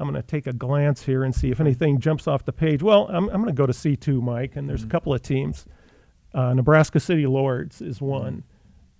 I'm 0.00 0.08
gonna 0.08 0.22
take 0.22 0.46
a 0.46 0.52
glance 0.52 1.02
here 1.02 1.24
and 1.24 1.34
see 1.34 1.50
if 1.50 1.60
anything 1.60 2.00
jumps 2.00 2.26
off 2.26 2.44
the 2.44 2.52
page. 2.52 2.82
Well, 2.82 3.08
I'm 3.08 3.28
I'm 3.28 3.40
gonna 3.40 3.52
go 3.52 3.66
to 3.66 3.72
C2, 3.72 4.22
Mike, 4.22 4.56
and 4.56 4.68
there's 4.68 4.84
a 4.84 4.88
couple 4.88 5.12
of 5.12 5.22
teams. 5.22 5.66
Uh, 6.34 6.54
Nebraska 6.54 7.00
City 7.00 7.26
Lourdes 7.26 7.80
is 7.80 8.00
one. 8.00 8.44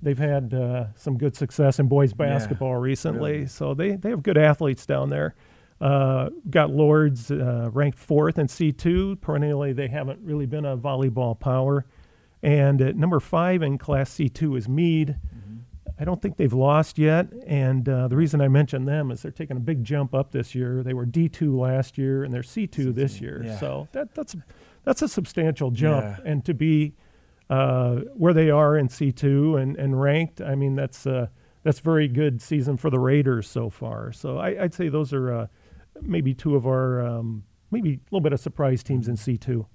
They've 0.01 0.19
had 0.19 0.55
uh, 0.55 0.87
some 0.95 1.19
good 1.19 1.37
success 1.37 1.79
in 1.79 1.89
boys 1.89 2.11
Yeah, 2.13 2.27
basketball 2.27 2.77
recently, 2.77 3.33
really. 3.33 3.47
so 3.47 3.75
they 3.75 3.93
they 3.97 4.11
have 4.11 4.23
good 4.23 4.39
athletes 4.39 4.87
down 4.87 5.11
there. 5.11 5.35
Uh, 5.81 6.31
got 6.51 6.71
Lourdes 6.71 7.31
uh, 7.31 7.71
ranked 7.73 7.99
fourth 7.99 8.39
in 8.39 8.47
C2. 8.47 9.21
Perennially, 9.21 9.73
they 9.73 9.89
haven't 9.89 10.21
really 10.23 10.47
been 10.47 10.65
a 10.65 10.77
volleyball 10.77 11.39
power. 11.39 11.85
And 12.43 12.81
at 12.81 12.97
number 12.97 13.19
five 13.21 13.63
in 13.63 13.79
Class 13.79 14.11
C2 14.11 14.57
is 14.59 14.69
Mead. 14.69 15.17
I 16.01 16.05
don't 16.05 16.23
think 16.23 16.37
they've 16.37 16.53
lost 16.53 16.97
yet, 16.97 17.27
and 17.45 17.89
uh, 17.89 18.07
the 18.07 18.15
reason 18.17 18.41
I 18.41 18.47
mention 18.47 18.85
them 18.85 19.11
is 19.11 19.21
they're 19.23 19.33
taking 19.33 19.57
a 19.57 19.61
big 19.61 19.83
jump 19.83 20.15
up 20.15 20.31
this 20.31 20.55
year. 20.55 20.85
They 20.85 20.95
were 20.95 21.05
D2 21.05 21.59
last 21.59 21.99
year, 21.99 22.23
and 22.23 22.33
they're 22.33 22.43
C2, 22.43 22.95
this 22.95 23.17
C2, 23.17 23.21
year. 23.21 23.43
yeah. 23.45 23.59
So 23.59 23.89
that, 23.91 24.15
that's 24.15 24.37
that's 24.85 25.03
a 25.03 25.09
substantial 25.09 25.73
jump, 25.73 26.05
Yeah. 26.05 26.31
and 26.31 26.45
to 26.45 26.55
be 26.55 26.95
uh, 27.51 27.97
where 28.15 28.33
they 28.35 28.51
are 28.51 28.77
in 28.77 28.89
C2 28.89 29.61
and, 29.61 29.77
and 29.77 30.01
ranked, 30.01 30.41
I 30.41 30.55
mean 30.55 30.75
that's 30.75 31.07
uh, 31.07 31.29
that's 31.63 31.81
very 31.81 32.09
good 32.09 32.41
season 32.41 32.77
for 32.77 32.91
the 32.91 32.99
Raiders 32.99 33.49
so 33.49 33.71
far. 33.71 34.13
So 34.13 34.39
I, 34.39 34.65
I'd 34.65 34.75
say 34.75 34.89
those 34.89 35.13
are 35.13 35.33
uh, 35.33 35.47
maybe 36.03 36.35
two 36.35 36.57
of 36.57 36.67
our 36.67 37.05
um, 37.05 37.45
maybe 37.71 37.95
a 37.95 38.01
little 38.11 38.23
bit 38.23 38.33
of 38.33 38.41
surprise 38.41 38.83
teams 38.83 39.09
in 39.09 39.17
C2. 39.17 39.67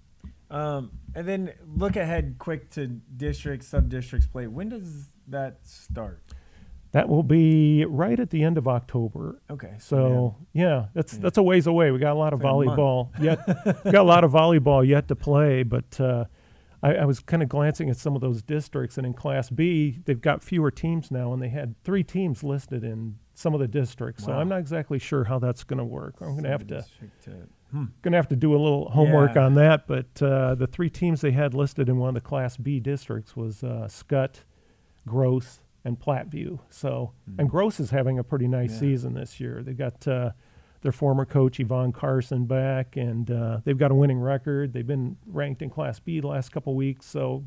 Um, 0.50 0.92
and 1.16 1.28
then 1.28 1.54
look 1.76 1.96
ahead 1.96 2.36
quick 2.38 2.70
to 2.72 2.88
district, 2.88 3.64
sub 3.64 3.90
districts 3.90 4.28
play. 4.28 4.46
When 4.48 4.70
does 4.70 5.10
that 5.28 5.58
start? 5.64 6.22
That 6.92 7.10
will 7.10 7.24
be 7.24 7.86
right 7.86 8.20
at 8.20 8.30
the 8.30 8.44
end 8.44 8.60
of 8.60 8.68
October. 8.68 9.42
Okay. 9.50 9.74
So 9.80 10.36
yeah, 10.54 10.86
that's 10.94 11.14
Yeah. 11.16 11.20
that's 11.24 11.40
a 11.40 11.44
ways 11.44 11.66
away. 11.66 11.90
We 11.90 11.98
got 11.98 12.14
a 12.14 12.20
lot 12.20 12.34
of 12.34 12.42
like 12.44 12.54
volleyball 12.54 13.10
yet. 13.20 13.40
we 13.84 13.92
got 13.92 14.02
a 14.02 14.04
lot 14.04 14.24
of 14.24 14.32
volleyball 14.32 14.88
yet 14.88 15.08
to 15.08 15.16
play, 15.16 15.64
but 15.64 16.00
uh, 16.00 16.26
I, 16.84 16.96
I 16.96 17.06
was 17.06 17.20
kind 17.22 17.42
of 17.42 17.50
glancing 17.50 17.90
at 17.90 17.98
some 17.98 18.14
of 18.16 18.22
those 18.22 18.42
districts, 18.42 18.98
and 18.98 19.08
in 19.08 19.14
Class 19.14 19.50
B, 19.50 20.00
they've 20.06 20.20
got 20.22 20.44
fewer 20.44 20.70
teams 20.70 21.10
now, 21.12 21.32
and 21.34 21.42
they 21.42 21.50
had 21.50 21.76
three 21.84 22.04
teams 22.04 22.44
listed 22.44 22.84
in 22.84 23.18
some 23.34 23.54
of 23.54 23.60
the 23.62 23.68
districts. 23.68 24.26
So 24.26 24.34
I'm 24.34 24.50
not 24.50 24.60
exactly 24.60 25.00
sure 25.00 25.24
how 25.24 25.40
that's 25.40 25.64
going 25.64 25.80
to 25.80 25.86
work. 25.86 26.16
I'm 26.22 26.32
going 26.34 26.44
to 26.44 26.50
have 26.50 26.68
to. 26.68 26.82
Sub-district 26.82 27.50
Going 28.04 28.12
to 28.12 28.18
have 28.18 28.28
to 28.28 28.36
do 28.36 28.52
a 28.56 28.60
little 28.62 28.90
homework 28.92 29.34
Yeah. 29.34 29.46
on 29.46 29.56
that. 29.56 29.88
But 29.88 30.22
uh, 30.22 30.54
the 30.54 30.68
three 30.68 30.92
teams 30.92 31.22
they 31.22 31.32
had 31.32 31.56
listed 31.56 31.90
in 31.90 31.98
one 31.98 32.10
of 32.10 32.14
the 32.16 32.22
Class 32.22 32.56
B 32.58 32.80
districts 32.80 33.36
was 33.36 33.64
uh, 33.64 33.88
Skutt, 33.90 34.42
Gross, 35.08 35.62
and 35.84 36.00
Platteview. 36.00 36.60
So, 36.70 37.14
and 37.40 37.50
Gross 37.50 37.80
is 37.80 37.90
having 37.90 38.20
a 38.20 38.24
pretty 38.24 38.48
nice 38.48 38.70
Hmm. 38.78 38.86
Yeah. 38.86 38.92
season 38.92 39.14
this 39.16 39.40
year. 39.40 39.64
They 39.64 39.74
got 39.74 40.08
uh, 40.08 40.32
their 40.84 40.92
former 40.92 41.26
coach 41.26 41.60
Yvonne 41.60 41.92
Carson 41.92 42.46
back, 42.46 42.96
and 42.98 43.32
uh, 43.32 43.60
they've 43.64 43.78
got 43.78 43.90
a 43.90 43.96
winning 43.96 44.20
record. 44.20 44.74
They've 44.74 44.86
been 44.86 45.18
ranked 45.26 45.62
in 45.62 45.70
Class 45.70 46.00
B 46.00 46.20
the 46.20 46.28
last 46.28 46.52
couple 46.52 46.76
weeks. 46.76 47.06
So, 47.08 47.44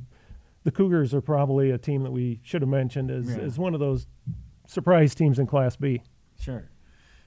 the 0.64 0.72
Cougars 0.72 1.14
are 1.14 1.20
probably 1.20 1.70
a 1.70 1.78
team 1.78 2.02
that 2.02 2.10
we 2.10 2.40
should 2.42 2.62
have 2.62 2.68
mentioned 2.68 3.10
as, 3.10 3.28
Yeah. 3.28 3.42
as 3.42 3.58
one 3.58 3.72
of 3.74 3.78
those 3.80 4.08
surprise 4.66 5.14
teams 5.14 5.38
in 5.38 5.46
Class 5.46 5.76
B. 5.76 6.02
Sure. 6.40 6.68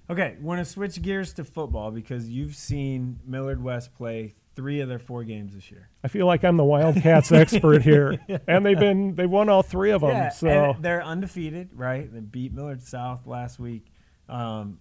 Okay, 0.10 0.36
want 0.42 0.60
to 0.60 0.66
switch 0.66 1.01
gears 1.01 1.34
to 1.34 1.44
football 1.44 1.92
because 1.92 2.30
you've 2.30 2.56
seen 2.56 3.20
Millard 3.25 3.63
West 3.63 3.94
play 3.94 4.36
three 4.56 4.82
of 4.82 4.89
their 4.89 5.00
four 5.00 5.24
games 5.24 5.54
this 5.54 5.70
year. 5.72 5.89
I 6.04 6.08
feel 6.08 6.25
like 6.25 6.44
I'm 6.44 6.58
the 6.58 6.63
Wildcats 6.66 7.32
expert 7.32 7.84
here, 7.84 8.20
and 8.48 8.66
they've 8.66 8.80
been 8.80 9.16
they 9.16 9.28
won 9.28 9.48
all 9.48 9.62
three 9.62 9.92
of 9.92 10.01
them. 10.01 10.10
Yeah, 10.10 10.30
so 10.30 10.48
and 10.74 10.84
they're 10.84 11.04
undefeated, 11.04 11.70
right? 11.74 12.12
They 12.12 12.20
beat 12.20 12.54
Millard 12.54 12.82
South 12.82 13.28
last 13.28 13.60
week. 13.60 13.86
Um, 14.28 14.80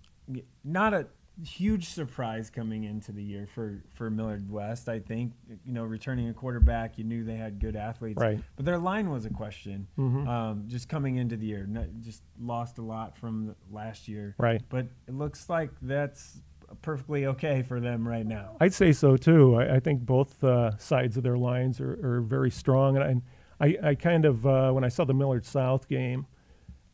not 0.64 0.94
a 0.94 1.06
huge 1.44 1.88
surprise 1.88 2.50
coming 2.50 2.84
into 2.84 3.12
the 3.12 3.22
year 3.22 3.46
for 3.54 3.82
for 3.94 4.10
Millard 4.10 4.50
West. 4.50 4.88
I 4.88 4.98
think 4.98 5.32
you 5.64 5.72
know 5.72 5.84
returning 5.84 6.28
a 6.28 6.34
quarterback, 6.34 6.98
you 6.98 7.04
knew 7.04 7.24
they 7.24 7.36
had 7.36 7.60
good 7.60 7.76
athletes, 7.76 8.20
Right. 8.20 8.40
But 8.56 8.64
their 8.64 8.78
line 8.78 9.10
was 9.10 9.24
a 9.24 9.30
question. 9.30 9.86
Mhm. 9.98 10.26
Um, 10.26 10.64
just 10.66 10.88
coming 10.88 11.16
into 11.16 11.36
the 11.36 11.46
year, 11.46 11.66
no- 11.66 11.86
just 12.00 12.22
lost 12.40 12.78
a 12.78 12.82
lot 12.82 13.16
from 13.16 13.54
last 13.70 14.08
year, 14.08 14.34
right. 14.38 14.62
But 14.68 14.86
it 15.06 15.14
looks 15.14 15.48
like 15.48 15.70
that's 15.82 16.40
perfectly 16.82 17.24
okay 17.26 17.62
for 17.62 17.80
them 17.80 18.06
right 18.06 18.26
now. 18.26 18.56
I'd 18.60 18.74
say 18.74 18.92
so 18.92 19.16
too. 19.16 19.54
I, 19.56 19.76
I 19.76 19.80
think 19.80 20.02
both 20.04 20.42
uh, 20.44 20.76
sides 20.76 21.16
of 21.16 21.22
their 21.22 21.38
lines 21.38 21.80
are, 21.80 22.16
are 22.18 22.20
very 22.20 22.50
strong, 22.50 22.96
and 22.98 23.22
I, 23.60 23.66
I, 23.66 23.88
I 23.90 23.94
kind 23.94 24.24
of 24.24 24.46
uh, 24.46 24.72
when 24.72 24.84
I 24.84 24.88
saw 24.88 25.04
the 25.04 25.14
Millard 25.14 25.44
South 25.46 25.88
game, 25.88 26.26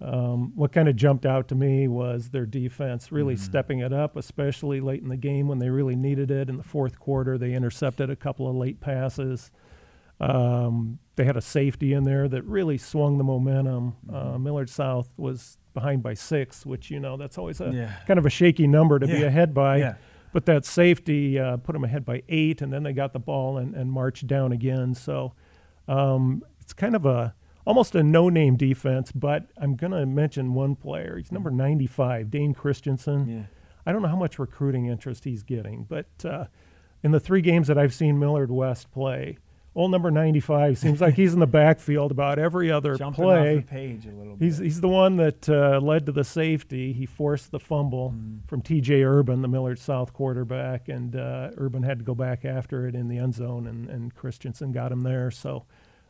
um, 0.01 0.53
what 0.57 0.73
kind 0.73 0.89
of 0.89 0.97
jumped 0.97 1.25
out 1.25 1.49
to 1.49 1.55
me 1.55 1.89
was 1.89 2.31
their 2.31 2.47
defense 2.47 3.11
really 3.13 3.37
stepping 3.37 3.79
it 3.79 3.93
up, 3.93 4.17
especially 4.17 4.81
late 4.81 5.03
in 5.03 5.09
the 5.09 5.17
game 5.17 5.49
when 5.49 5.59
they 5.61 5.71
really 5.71 5.97
needed 5.97 6.31
it. 6.31 6.49
In 6.49 6.57
the 6.57 6.63
fourth 6.65 6.99
quarter, 6.99 7.39
they 7.39 7.53
intercepted 7.55 8.11
a 8.11 8.17
couple 8.17 8.49
of 8.49 8.57
late 8.57 8.81
passes. 8.81 9.51
Um, 10.21 10.99
they 11.17 11.25
had 11.25 11.37
a 11.37 11.41
safety 11.41 11.93
in 11.93 12.05
there 12.05 12.29
that 12.29 12.43
really 12.45 12.79
swung 12.79 13.19
the 13.19 13.25
momentum. 13.25 13.95
Uh, 14.13 14.39
Millard 14.39 14.71
South 14.71 15.13
was 15.17 15.59
behind 15.75 16.03
by 16.03 16.15
six, 16.15 16.65
which 16.65 16.91
you 16.91 17.01
know 17.01 17.17
that's 17.17 17.37
always 17.39 17.61
a 17.61 17.71
Yeah. 17.73 17.93
kind 18.07 18.19
of 18.19 18.27
a 18.27 18.31
shaky 18.31 18.67
number 18.67 18.99
to 18.99 19.07
be 19.07 19.23
ahead 19.23 19.53
by. 19.55 19.79
Yeah. 19.79 19.95
But 20.33 20.47
that 20.47 20.65
safety 20.65 21.39
uh, 21.39 21.59
put 21.59 21.75
them 21.75 21.85
ahead 21.85 22.05
by 22.05 22.23
eight, 22.29 22.61
and 22.63 22.73
then 22.73 22.83
they 22.83 22.93
got 22.93 23.13
the 23.13 23.21
ball 23.21 23.59
and, 23.59 23.75
and 23.75 23.91
marched 23.91 24.27
down 24.27 24.51
again. 24.53 24.95
So 24.95 25.35
um, 25.87 26.43
it's 26.61 26.73
kind 26.73 26.97
of 26.97 27.07
a 27.07 27.35
almost 27.67 27.95
a 27.95 28.03
no-name 28.03 28.57
defense. 28.57 29.13
But 29.13 29.47
I'm 29.57 29.77
going 29.77 29.93
to 29.93 30.05
mention 30.07 30.55
one 30.55 30.77
player. 30.77 31.17
He's 31.17 31.33
number 31.33 31.51
95, 31.51 32.31
Dane 32.31 32.55
Christensen. 32.55 33.29
Yeah. 33.29 33.43
I 33.87 33.93
don't 33.93 34.03
know 34.03 34.09
how 34.09 34.17
much 34.17 34.39
recruiting 34.39 34.87
interest 34.87 35.25
he's 35.25 35.43
getting, 35.43 35.85
but 35.85 36.07
uh, 36.25 36.47
in 37.03 37.11
the 37.11 37.21
three 37.21 37.43
games 37.43 37.67
that 37.69 37.77
I've 37.77 37.93
seen 37.93 38.19
Millard 38.19 38.51
West 38.51 38.91
play, 38.93 39.37
old 39.77 39.91
number 39.91 40.11
95 40.11 40.79
seems 40.79 41.03
like 41.03 41.15
he's 41.17 41.35
in 41.35 41.41
the 41.41 41.47
backfield 41.47 42.11
about 42.11 42.39
every 42.39 42.71
other 42.71 42.95
Jumping 42.99 43.23
play. 43.25 43.57
off 43.59 43.65
the 43.67 43.69
page 43.71 44.07
a 44.07 44.11
little 44.13 44.37
He's 44.39 44.57
bit. 44.59 44.65
he's 44.65 44.81
the 44.81 44.89
one 44.89 45.17
that 45.17 45.47
uh, 45.51 45.81
led 45.83 46.07
to 46.07 46.13
the 46.13 46.25
safety. 46.25 46.95
He 46.95 47.05
forced 47.05 47.51
the 47.51 47.61
fumble 47.61 48.13
Mm-hmm. 48.17 48.47
from 48.47 48.63
T.J. 48.63 49.03
Urban, 49.03 49.43
the 49.43 49.49
Millard 49.49 49.79
South 49.79 50.15
quarterback, 50.15 50.89
and 50.89 51.15
uh, 51.15 51.51
Urban 51.59 51.83
had 51.83 51.99
to 51.99 52.05
go 52.07 52.15
back 52.15 52.47
after 52.47 52.87
it 52.87 52.95
in 52.95 53.09
the 53.09 53.19
end 53.19 53.35
zone, 53.35 53.67
and, 53.67 53.91
and 53.91 54.15
Christensen 54.15 54.73
got 54.73 54.93
him 54.93 55.03
there. 55.03 55.31
So, 55.31 55.67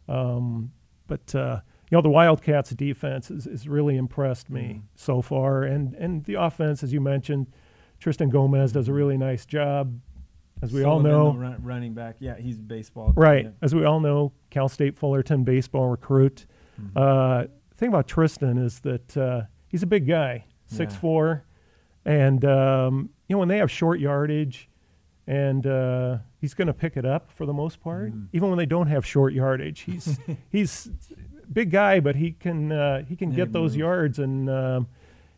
um, 0.08 0.70
but 1.06 1.34
uh, 1.34 1.60
you 1.90 1.96
know 1.96 2.02
the 2.02 2.08
Wildcats' 2.10 2.70
defense 2.70 3.28
has, 3.28 3.44
has 3.44 3.68
really 3.68 3.96
impressed 3.96 4.50
me 4.50 4.62
Mm-hmm. 4.62 4.78
so 4.94 5.22
far, 5.22 5.62
and 5.64 5.94
and 5.94 6.24
the 6.24 6.34
offense, 6.34 6.82
as 6.82 6.92
you 6.92 7.00
mentioned, 7.00 7.46
Tristan 8.00 8.28
Gomez 8.30 8.72
does 8.72 8.88
a 8.88 8.92
really 8.92 9.16
nice 9.18 9.44
job. 9.46 9.98
As 10.62 10.72
we 10.72 10.82
all 10.84 11.00
know, 11.00 11.32
running 11.60 11.92
back. 11.94 12.16
Yeah, 12.20 12.36
he's 12.38 12.58
baseball. 12.58 13.12
Right. 13.16 13.44
Yeah. 13.44 13.50
As 13.60 13.74
we 13.74 13.84
all 13.84 14.00
know, 14.00 14.32
Cal 14.50 14.68
State 14.68 14.96
Fullerton 14.96 15.44
baseball 15.44 15.88
recruit. 15.88 16.46
Mm-hmm. 16.80 16.96
Uh, 16.96 17.44
thing 17.76 17.88
about 17.88 18.06
Tristan 18.08 18.56
is 18.56 18.80
that 18.80 19.16
uh, 19.16 19.42
he's 19.68 19.82
a 19.82 19.86
big 19.86 20.06
guy, 20.06 20.44
six 20.66 20.94
Yeah. 20.94 21.00
four, 21.00 21.44
and 22.06 22.44
um, 22.44 23.10
you 23.28 23.34
know 23.34 23.40
when 23.40 23.48
they 23.48 23.58
have 23.58 23.70
short 23.70 24.00
yardage, 24.00 24.70
and 25.26 25.66
uh, 25.66 26.18
he's 26.44 26.54
going 26.54 26.66
to 26.68 26.74
pick 26.74 26.96
it 26.96 27.04
up 27.06 27.30
for 27.30 27.46
the 27.46 27.52
most 27.52 27.80
part. 27.80 28.10
Mm-hmm. 28.12 28.36
Even 28.36 28.48
when 28.50 28.58
they 28.58 28.66
don't 28.66 28.88
have 28.88 29.04
short 29.06 29.32
yardage, 29.32 29.80
he's 29.80 30.18
he's 30.50 30.90
big 31.52 31.70
guy, 31.70 32.00
but 32.00 32.16
he 32.16 32.32
can 32.32 32.70
uh, 32.72 33.02
he 33.04 33.16
can 33.16 33.30
Yeah, 33.30 33.36
get 33.36 33.46
he 33.48 33.52
those 33.52 33.70
moves. 33.72 33.76
yards 33.76 34.18
and. 34.18 34.50
Um, 34.50 34.86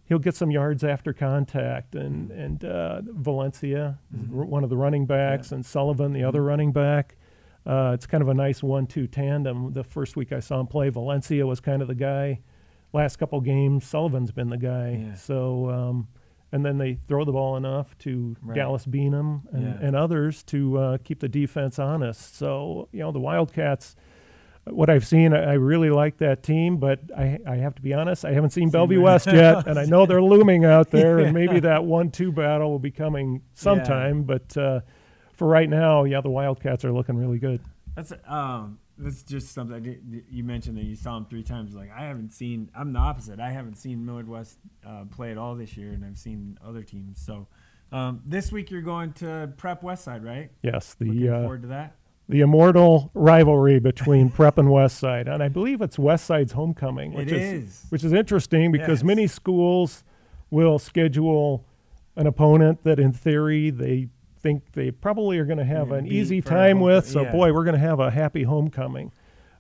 He'll 0.09 0.21
get 0.21 0.37
some 0.37 0.53
yards 0.53 0.85
after 0.85 1.13
contact, 1.13 1.97
and 1.97 2.31
Mm-hmm. 2.31 2.41
and 2.41 2.65
uh, 2.65 3.01
Valencia, 3.07 3.99
r- 4.33 4.45
one 4.45 4.63
of 4.63 4.71
the 4.71 4.77
running 4.77 5.05
backs, 5.05 5.51
and 5.51 5.67
Sullivan, 5.67 6.13
the 6.13 6.21
Mm-hmm. 6.21 6.29
other 6.29 6.45
running 6.45 6.71
back. 6.71 7.17
Uh, 7.67 7.91
it's 7.93 8.07
kind 8.07 8.23
of 8.23 8.29
a 8.29 8.35
nice 8.35 8.63
one-two 8.63 9.09
tandem. 9.09 9.73
The 9.73 9.83
first 9.83 10.15
week 10.15 10.31
I 10.33 10.39
saw 10.39 10.61
him 10.61 10.69
play, 10.69 10.91
Valencia 10.91 11.45
was 11.45 11.59
kind 11.59 11.83
of 11.83 11.89
the 11.89 11.97
guy. 11.97 12.39
Last 12.93 13.17
couple 13.17 13.41
games, 13.41 13.85
Sullivan's 13.85 14.31
been 14.31 14.49
the 14.49 14.57
guy. 14.73 14.91
Yeah. 15.09 15.15
So, 15.17 15.71
um, 15.71 16.09
and 16.53 16.65
then 16.65 16.79
they 16.79 16.95
throw 16.95 17.25
the 17.25 17.33
ball 17.33 17.57
enough 17.57 17.97
to 17.99 18.37
Right. 18.43 18.55
Dallas 18.57 18.87
Beanham 18.87 19.43
and, 19.53 19.63
Yeah. 19.65 19.79
and 19.87 19.97
others 19.97 20.43
to 20.45 20.79
uh, 20.79 20.99
keep 21.05 21.21
the 21.21 21.29
defense 21.29 21.79
honest. 21.79 22.37
So, 22.37 22.89
you 22.93 23.01
know, 23.01 23.13
the 23.13 23.19
Wildcats. 23.21 23.97
What 24.69 24.91
I've 24.91 25.07
seen, 25.07 25.33
I 25.33 25.51
I 25.51 25.53
really 25.55 25.91
like 25.91 26.17
that 26.19 26.43
team, 26.43 26.79
but 26.79 26.99
I, 27.17 27.39
I 27.47 27.55
have 27.59 27.77
to 27.77 27.83
be 27.83 27.95
honest, 27.95 28.25
I 28.25 28.33
haven't 28.33 28.51
seen 28.51 28.69
Bellevue. 28.69 29.01
West 29.01 29.27
yet, 29.29 29.69
and 29.69 29.79
I 29.79 29.85
know 29.85 30.07
they're 30.09 30.21
looming 30.21 30.65
out 30.65 30.91
there, 30.91 31.21
and 31.21 31.33
maybe 31.33 31.61
that 31.61 31.85
one-two 31.85 32.33
battle 32.33 32.71
will 32.73 32.81
be 32.81 32.91
coming 32.91 33.43
sometime. 33.55 34.25
But 34.25 34.57
uh, 34.57 34.81
for 35.35 35.47
right 35.47 35.71
now, 35.71 36.03
yeah, 36.03 36.21
the 36.21 36.31
Wildcats 36.31 36.85
are 36.85 36.93
looking 36.93 37.17
really 37.17 37.39
good. 37.39 37.61
That's 37.95 38.13
um. 38.27 38.79
That's 38.99 39.23
just 39.23 39.53
something 39.53 40.25
you 40.31 40.43
mentioned 40.43 40.79
that 40.79 40.85
you 40.85 40.97
saw 40.97 41.17
him 41.19 41.27
three 41.27 41.43
times. 41.43 41.75
Like 41.75 41.91
I 41.95 42.05
haven't 42.05 42.33
seen. 42.33 42.71
I'm 42.75 42.93
the 42.95 42.99
opposite. 42.99 43.39
I 43.41 43.51
haven't 43.51 43.77
seen 43.77 44.05
Millard 44.07 44.29
West 44.29 44.59
uh, 44.87 45.05
play 45.11 45.31
at 45.31 45.37
all 45.39 45.55
this 45.55 45.77
year, 45.77 45.93
and 45.93 46.03
I've 46.05 46.17
seen 46.17 46.59
other 46.67 46.83
teams. 46.83 47.21
So 47.21 47.47
um, 47.93 48.23
this 48.25 48.51
week 48.51 48.71
you're 48.71 48.81
going 48.83 49.13
to 49.15 49.53
Prep 49.59 49.83
West 49.83 50.05
Side, 50.05 50.25
right? 50.25 50.51
Yes, 50.63 50.97
Looking 50.99 51.21
the 51.21 51.29
uh, 51.29 51.41
forward 51.43 51.63
to 51.63 51.69
that. 51.69 51.95
the 52.29 52.41
immortal 52.41 53.11
rivalry 53.13 53.79
between 53.81 54.31
Prep 54.39 54.57
and 54.57 54.71
West 54.71 54.99
Side, 54.99 55.29
and 55.29 55.43
I 55.43 55.49
believe 55.49 55.83
it's 55.83 55.99
West 55.99 56.25
Side's 56.25 56.53
homecoming, 56.53 57.13
which 57.13 57.31
It 57.31 57.37
is, 57.41 57.63
is. 57.65 57.87
which 57.91 58.03
is 58.03 58.15
interesting 58.15 58.73
because 58.73 59.01
Yes. 59.01 59.05
many 59.05 59.27
schools 59.27 60.05
will 60.51 60.79
schedule 60.79 61.67
an 62.17 62.27
opponent 62.27 62.83
that, 62.85 62.99
in 62.99 63.13
theory, 63.13 63.69
they 63.69 64.09
think 64.41 64.73
they 64.73 64.91
probably 64.91 65.39
are 65.39 65.45
going 65.45 65.59
to 65.59 65.65
have 65.65 65.91
an 65.91 66.05
beat 66.05 66.13
easy 66.13 66.41
time 66.41 66.81
with. 66.81 67.07
So, 67.07 67.23
yeah. 67.23 67.33
boy, 67.33 67.53
we're 67.53 67.65
going 67.65 67.75
to 67.75 67.81
have 67.81 68.01
a 68.01 68.11
happy 68.11 68.43
homecoming. 68.45 69.13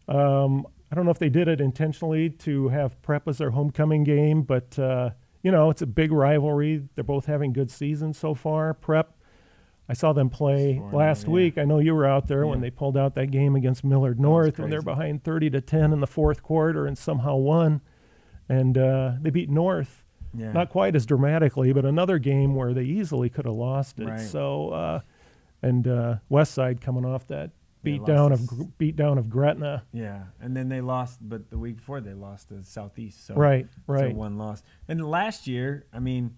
Um, 0.09 0.67
I 0.91 0.95
don't 0.95 1.05
know 1.05 1.11
if 1.11 1.19
they 1.19 1.29
did 1.29 1.49
it 1.49 1.61
intentionally 1.61 2.31
to 2.31 2.69
have 2.69 3.01
Prep 3.03 3.27
as 3.27 3.39
their 3.39 3.51
homecoming 3.51 4.05
game, 4.05 4.43
but 4.43 4.79
uh, 4.79 5.11
you 5.43 5.51
know 5.51 5.71
it's 5.71 5.83
a 5.83 5.87
big 5.87 6.13
rivalry. 6.13 6.89
They're 6.95 7.05
both 7.05 7.27
having 7.27 7.53
good 7.53 7.71
seasons 7.71 8.19
so 8.19 8.35
far. 8.35 8.73
Prep. 8.75 9.13
I 9.89 9.93
saw 9.93 10.13
them 10.13 10.31
play 10.31 10.83
last 10.93 11.27
yeah. 11.27 11.33
week. 11.33 11.59
I 11.59 11.65
know 11.65 11.79
you 11.79 11.95
were 11.95 12.07
out 12.07 12.27
there 12.27 12.45
when 12.47 12.61
they 12.61 12.71
pulled 12.71 12.97
out 12.97 13.15
that 13.15 13.31
game 13.31 13.55
against 13.55 13.85
Millard 13.85 14.19
North 14.19 14.59
when 14.59 14.69
they're 14.69 14.83
behind 14.83 15.23
30 15.23 15.51
to 15.51 15.61
10 15.61 15.93
in 15.93 16.01
the 16.01 16.09
fourth 16.09 16.43
quarter 16.43 16.89
and 16.89 16.99
somehow 16.99 17.37
won. 17.37 17.81
And 18.49 18.77
uh, 18.77 19.13
they 19.21 19.31
beat 19.31 19.49
North, 19.49 20.05
Yeah. 20.37 20.53
not 20.53 20.71
quite 20.71 20.95
as 20.97 21.07
dramatically, 21.07 21.73
but 21.73 21.85
another 21.85 22.19
game 22.19 22.55
where 22.55 22.75
they 22.75 22.85
easily 22.85 23.29
could 23.31 23.45
have 23.47 23.55
lost 23.55 23.99
it. 23.99 24.07
Right. 24.09 24.21
So, 24.21 24.71
uh, 24.71 25.01
and 25.63 25.87
uh, 25.89 26.17
West 26.29 26.53
Side 26.53 26.81
coming 26.81 27.05
off 27.05 27.27
that 27.29 27.51
beat 27.83 28.05
down 28.05 28.33
of 28.33 28.47
this- 28.47 28.67
beat 28.79 28.97
down 28.97 29.17
of 29.19 29.31
Gretna. 29.31 29.85
Yeah, 29.93 30.25
and 30.41 30.57
then 30.57 30.69
they 30.69 30.81
lost, 30.81 31.19
but 31.23 31.51
the 31.51 31.59
week 31.59 31.77
before 31.77 32.01
they 32.01 32.15
lost 32.15 32.49
to 32.49 32.63
Southeast. 32.65 33.27
So 33.27 33.35
Right, 33.35 33.67
so 33.89 34.11
one 34.11 34.37
loss. 34.39 34.63
And 34.89 35.05
last 35.09 35.47
year, 35.47 35.87
I 35.93 35.99
mean, 36.01 36.35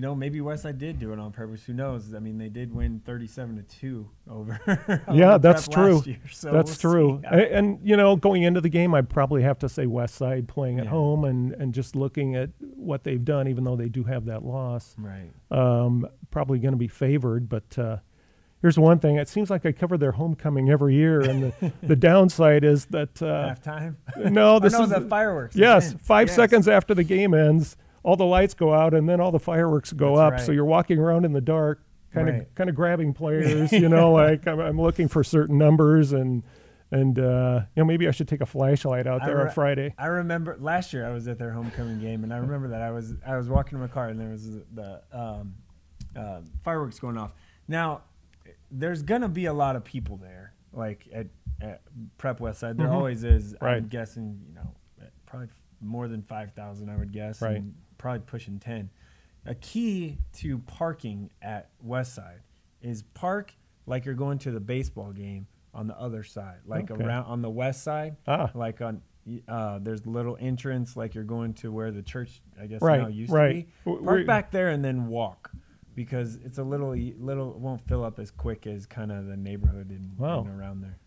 you 0.00 0.06
know, 0.06 0.14
maybe 0.14 0.38
Westside 0.38 0.78
did 0.78 0.98
do 0.98 1.12
it 1.12 1.18
on 1.18 1.30
purpose. 1.30 1.62
Who 1.64 1.74
knows? 1.74 2.14
I 2.14 2.20
mean, 2.20 2.38
they 2.38 2.48
did 2.48 2.74
win 2.74 3.02
thirty-seven 3.04 3.56
to 3.56 3.62
two 3.64 4.08
over. 4.30 4.58
Yeah, 5.12 5.36
that's 5.36 5.68
true. 5.68 6.02
year, 6.06 6.16
so 6.32 6.50
That's 6.52 6.82
we'll 6.82 6.92
true. 6.92 7.22
A- 7.30 7.54
And, 7.54 7.78
you 7.82 7.98
know, 7.98 8.16
going 8.16 8.44
into 8.44 8.62
the 8.62 8.70
game, 8.70 8.94
I'd 8.94 9.10
probably 9.10 9.42
have 9.42 9.58
to 9.58 9.68
say 9.68 9.84
West 9.84 10.14
Side 10.14 10.48
playing 10.48 10.78
at 10.78 10.84
Yeah. 10.86 10.90
home 10.92 11.24
and, 11.26 11.52
and 11.52 11.74
just 11.74 11.94
looking 11.96 12.34
at 12.34 12.48
what 12.76 13.04
they've 13.04 13.22
done, 13.22 13.46
even 13.46 13.62
though 13.64 13.76
they 13.76 13.90
do 13.90 14.04
have 14.04 14.24
that 14.24 14.42
loss. 14.42 14.94
Right. 14.96 15.28
um, 15.50 16.06
probably 16.30 16.60
going 16.60 16.72
to 16.72 16.78
be 16.78 16.88
favored. 16.88 17.50
But 17.50 17.78
uh, 17.78 17.98
here's 18.62 18.78
one 18.78 19.00
thing: 19.00 19.16
it 19.16 19.28
seems 19.28 19.50
like 19.50 19.66
I 19.66 19.72
cover 19.72 19.98
their 19.98 20.12
homecoming 20.12 20.70
every 20.70 20.94
year, 20.94 21.20
and 21.20 21.52
the, 21.60 21.72
the 21.82 21.96
downside 21.96 22.64
is 22.64 22.86
that 22.86 23.20
uh, 23.22 23.54
Halftime. 23.54 23.96
no, 24.30 24.54
Oh, 24.54 24.58
this 24.60 24.72
no, 24.72 24.84
is 24.84 24.88
the 24.90 25.02
fireworks. 25.02 25.56
yes, 25.56 25.92
five 26.00 26.28
Yes. 26.28 26.36
seconds 26.36 26.68
after 26.68 26.94
the 26.94 27.04
game 27.04 27.34
ends, 27.34 27.76
all 28.02 28.16
the 28.16 28.24
lights 28.26 28.54
go 28.54 28.72
out, 28.72 28.94
and 28.94 29.08
then 29.08 29.20
all 29.20 29.30
the 29.32 29.38
fireworks 29.38 29.92
go 29.92 30.16
That's 30.16 30.42
up. 30.42 30.46
So 30.46 30.52
you're 30.52 30.64
walking 30.64 30.98
around 30.98 31.24
in 31.24 31.32
the 31.32 31.40
dark, 31.40 31.82
kind 32.12 32.28
of 32.28 32.54
kind 32.54 32.70
of 32.70 32.76
grabbing 32.76 33.12
players. 33.14 33.72
You 33.72 33.88
know, 33.88 34.12
like 34.12 34.46
I'm, 34.46 34.60
I'm 34.60 34.80
looking 34.80 35.08
for 35.08 35.22
certain 35.24 35.58
numbers 35.58 36.12
and 36.12 36.42
and 36.92 37.18
uh, 37.18 37.60
you 37.76 37.82
know 37.82 37.84
maybe 37.86 38.08
I 38.08 38.10
should 38.10 38.26
take 38.28 38.40
a 38.40 38.46
flashlight 38.46 39.06
out 39.06 39.24
there 39.24 39.36
re- 39.36 39.42
on 39.44 39.50
Friday. 39.50 39.94
I 39.98 40.06
remember 40.06 40.56
last 40.58 40.92
year 40.92 41.06
I 41.06 41.10
was 41.12 41.28
at 41.28 41.38
their 41.38 41.52
homecoming 41.52 42.00
game, 42.00 42.24
and 42.24 42.32
I 42.34 42.38
remember 42.38 42.68
that 42.68 42.82
I 42.82 42.90
was 42.90 43.14
I 43.26 43.36
was 43.36 43.48
walking 43.48 43.76
in 43.76 43.80
my 43.80 43.88
car, 43.88 44.08
and 44.08 44.18
there 44.20 44.30
was 44.30 44.48
the 44.74 45.00
um, 45.12 45.54
uh, 46.16 46.40
fireworks 46.64 46.98
going 46.98 47.16
off. 47.16 47.32
Now, 47.68 48.02
there's 48.70 49.02
gonna 49.02 49.28
be 49.28 49.44
a 49.46 49.52
lot 49.52 49.76
of 49.76 49.84
people 49.84 50.16
there, 50.16 50.54
like 50.72 51.06
at, 51.12 51.26
at 51.60 51.82
Prep 52.18 52.40
West 52.40 52.58
Side. 52.60 52.76
There 52.76 52.88
Mhm. 52.88 52.92
always 52.94 53.22
is. 53.22 53.54
I'm 53.60 53.86
guessing, 53.86 54.40
you 54.48 54.54
know, 54.54 54.74
probably 55.26 55.48
more 55.80 56.08
than 56.08 56.22
five 56.22 56.52
thousand. 56.52 56.88
I 56.90 56.96
would 56.96 57.12
guess, 57.12 57.40
Right. 57.42 57.56
and 57.56 57.74
probably 57.98 58.20
pushing 58.20 58.58
ten. 58.58 58.90
A 59.46 59.54
key 59.54 60.18
to 60.34 60.58
parking 60.58 61.30
at 61.40 61.70
West 61.82 62.14
Side 62.14 62.40
is 62.82 63.02
park 63.14 63.54
like 63.86 64.04
you're 64.04 64.14
going 64.14 64.38
to 64.40 64.50
the 64.50 64.60
baseball 64.60 65.12
game 65.12 65.46
on 65.72 65.86
the 65.86 65.98
other 65.98 66.22
side, 66.22 66.58
like 66.66 66.90
Okay. 66.90 67.02
around 67.04 67.24
on 67.24 67.42
the 67.42 67.50
west 67.50 67.82
side 67.82 68.16
Ah, 68.26 68.50
like 68.54 68.80
on 68.80 69.00
uh, 69.48 69.78
there's 69.78 70.06
little 70.06 70.36
entrance 70.40 70.96
like 70.96 71.14
you're 71.14 71.24
going 71.24 71.54
to 71.54 71.70
where 71.72 71.90
the 71.92 72.02
church 72.02 72.42
I 72.60 72.66
guess 72.66 72.82
Right, 72.82 73.00
now 73.02 73.08
used 73.08 73.32
right. 73.32 73.68
to 73.84 73.90
be. 73.94 74.04
Park 74.04 74.18
we- 74.18 74.24
back 74.24 74.50
there 74.50 74.68
and 74.70 74.84
then 74.84 75.06
walk 75.08 75.50
because 75.94 76.36
it's 76.36 76.58
a 76.58 76.64
little 76.64 76.90
little 76.94 77.52
it 77.52 77.58
won't 77.58 77.80
fill 77.82 78.04
up 78.04 78.18
as 78.18 78.30
quick 78.30 78.66
as 78.66 78.86
kind 78.86 79.10
of 79.12 79.26
the 79.26 79.36
neighborhood 79.36 79.90
and, 79.90 80.16
Wow. 80.18 80.40
and 80.44 80.48
around 80.60 80.80
there. 80.82 80.98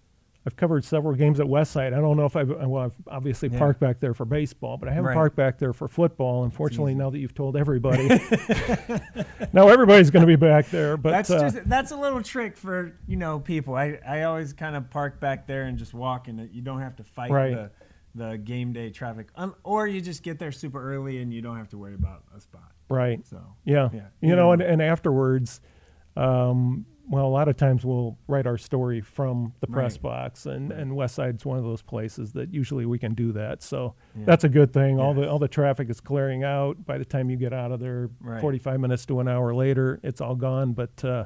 I've 0.46 0.56
covered 0.58 0.84
several 0.84 1.16
games 1.16 1.40
at 1.40 1.46
Westside. 1.46 1.94
I 1.94 2.02
don't 2.02 2.18
know 2.18 2.26
if 2.26 2.36
I've 2.36 2.50
well, 2.50 2.84
I've 2.84 2.96
obviously 3.08 3.48
Yeah. 3.50 3.60
parked 3.60 3.80
back 3.80 4.00
there 4.02 4.14
for 4.14 4.26
baseball, 4.26 4.78
but 4.78 4.90
I 4.90 4.92
haven't 4.92 5.06
Right. 5.08 5.14
parked 5.16 5.36
back 5.38 5.58
there 5.58 5.72
for 5.72 5.88
football. 5.88 6.44
Unfortunately, 6.44 6.94
now 6.96 7.10
that 7.10 7.20
you've 7.20 7.34
told 7.34 7.56
everybody, 7.56 8.08
now 9.54 9.70
everybody's 9.70 10.10
going 10.12 10.22
to 10.22 10.28
be 10.28 10.36
back 10.36 10.70
there. 10.70 10.98
But 10.98 11.12
that's 11.12 11.30
uh, 11.30 11.40
just 11.50 11.70
that's 11.70 11.92
a 11.92 11.96
little 11.96 12.22
trick 12.22 12.58
for 12.58 12.94
you 13.08 13.16
know 13.16 13.40
people. 13.40 13.76
I, 13.76 14.00
I 14.08 14.24
always 14.24 14.54
kind 14.54 14.76
of 14.76 14.90
park 14.90 15.20
back 15.20 15.48
there 15.48 15.64
and 15.64 15.78
just 15.78 15.94
walk, 15.94 16.28
and 16.28 16.50
you 16.54 16.62
don't 16.62 16.82
have 16.82 16.96
to 16.98 17.04
fight 17.04 17.32
Right. 17.32 17.52
the 17.54 17.72
the 18.16 18.38
game 18.38 18.74
day 18.74 18.92
traffic, 18.92 19.30
um, 19.36 19.56
or 19.64 19.88
you 19.88 20.00
just 20.00 20.22
get 20.24 20.38
there 20.38 20.52
super 20.52 20.94
early 20.94 21.20
and 21.20 21.34
you 21.34 21.42
don't 21.42 21.58
have 21.58 21.70
to 21.70 21.80
worry 21.80 21.96
about 21.96 22.24
a 22.38 22.40
spot. 22.40 22.72
right, 22.88 23.26
So 23.26 23.42
yeah, 23.64 23.90
Yeah, 23.92 24.02
you 24.22 24.36
know, 24.36 24.52
either 24.54 24.66
and, 24.66 24.74
and 24.74 24.82
afterwards, 24.84 25.62
um, 26.16 26.86
well, 27.10 27.25
a 27.25 27.29
lot 27.29 27.48
of 27.48 27.57
times 27.57 27.83
we'll 27.86 28.17
write 28.27 28.48
our 28.48 28.57
story 28.57 29.01
from 29.01 29.53
the 29.60 29.67
press 29.67 29.93
Right. 29.95 30.01
box, 30.03 30.45
and 30.45 30.69
Right. 30.69 30.79
and 30.79 30.91
Westside's 30.93 31.45
one 31.45 31.57
of 31.57 31.63
those 31.63 31.81
places 31.81 32.31
that 32.33 32.53
usually 32.53 32.86
we 32.86 32.98
can 32.98 33.13
do 33.13 33.31
that. 33.33 33.62
So 33.62 33.95
Yeah. 34.17 34.24
that's 34.25 34.43
a 34.43 34.50
good 34.50 34.72
thing. 34.74 35.00
All 35.00 35.13
the 35.13 35.29
all 35.29 35.39
the 35.39 35.48
traffic 35.48 35.89
is 35.89 36.00
clearing 36.00 36.43
out 36.43 36.86
by 36.86 36.98
the 36.98 37.05
time 37.05 37.29
you 37.29 37.36
get 37.38 37.51
out 37.53 37.72
of 37.72 37.79
there. 37.79 38.10
Right. 38.22 38.39
Forty 38.41 38.57
five 38.57 38.79
minutes 38.79 39.05
to 39.07 39.19
an 39.19 39.27
hour 39.27 39.53
later, 39.53 40.00
it's 40.03 40.22
all 40.22 40.36
gone. 40.36 40.74
But 40.74 41.03
uh, 41.03 41.25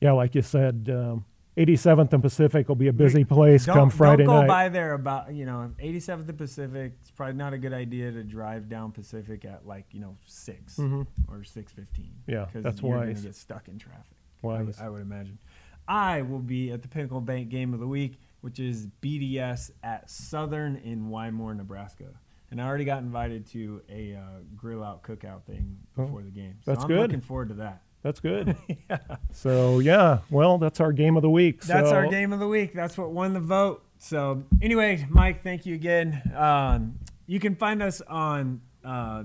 yeah, 0.00 0.12
like 0.12 0.34
you 0.34 0.42
said. 0.42 0.88
Um, 0.92 1.24
87th 1.56 2.12
and 2.12 2.20
Pacific 2.20 2.66
will 2.68 2.74
be 2.74 2.88
a 2.88 2.92
busy 2.92 3.22
place 3.22 3.64
don't, 3.66 3.76
come 3.76 3.88
Friday 3.90 4.24
don't 4.24 4.34
go 4.34 4.40
night. 4.40 4.48
by 4.48 4.68
there 4.68 4.92
about 4.94 5.32
you 5.32 5.46
know 5.46 5.70
87th 5.78 6.28
and 6.28 6.36
Pacific. 6.36 6.94
It's 7.00 7.12
probably 7.12 7.36
not 7.36 7.52
a 7.52 7.58
good 7.58 7.72
idea 7.72 8.10
to 8.10 8.24
drive 8.24 8.68
down 8.68 8.90
Pacific 8.90 9.44
at 9.44 9.64
like 9.64 9.84
you 9.94 10.00
know 10.00 10.16
6 10.26 10.76
Mhm. 10.78 11.06
or 11.28 11.44
six 11.44 11.70
fifteen. 11.70 12.10
Yeah, 12.26 12.46
that's 12.52 12.82
you're 12.82 12.96
wise. 12.96 13.18
gonna 13.18 13.26
get 13.28 13.36
stuck 13.36 13.68
in 13.68 13.78
traffic. 13.78 14.16
I. 14.50 14.64
I 14.80 14.88
would 14.88 15.02
imagine. 15.02 15.38
I 15.86 16.22
will 16.22 16.38
be 16.38 16.70
at 16.70 16.82
the 16.82 16.88
Pinnacle 16.88 17.20
Bank 17.20 17.48
game 17.50 17.74
of 17.74 17.80
the 17.80 17.86
week, 17.86 18.18
which 18.40 18.58
is 18.58 18.86
BDS 19.02 19.70
at 19.82 20.08
Southern 20.10 20.76
in 20.76 21.08
Wymore, 21.08 21.56
Nebraska. 21.56 22.06
And 22.50 22.60
I 22.60 22.66
already 22.66 22.84
got 22.84 22.98
invited 23.02 23.46
to 23.48 23.82
a 23.90 24.14
uh, 24.14 24.20
grill 24.56 24.82
out 24.84 25.02
cookout 25.02 25.42
thing 25.44 25.76
Oh, 25.98 26.04
before 26.04 26.22
the 26.22 26.30
game. 26.30 26.56
that's 26.64 26.82
I'm 26.82 26.88
good. 26.88 27.00
looking 27.00 27.20
forward 27.20 27.48
to 27.48 27.54
that. 27.54 27.82
That's 28.02 28.20
good. 28.20 28.54
yeah. 28.90 28.98
So 29.32 29.78
yeah, 29.80 30.18
well, 30.30 30.58
that's 30.58 30.78
our 30.80 30.92
game 30.92 31.16
of 31.16 31.22
the 31.22 31.30
week. 31.30 31.62
That's 31.62 31.90
our 31.90 32.06
game 32.06 32.32
of 32.32 32.38
the 32.38 32.46
week. 32.48 32.72
That's 32.74 32.96
what 32.96 33.10
won 33.10 33.32
the 33.32 33.40
vote. 33.40 33.82
So 33.98 34.44
anyway, 34.62 35.06
Mike, 35.08 35.42
thank 35.42 35.64
you 35.66 35.74
again. 35.74 36.22
Um, 36.36 36.98
you 37.26 37.40
can 37.40 37.56
find 37.56 37.82
us 37.82 38.02
on 38.02 38.60
uh, 38.84 39.24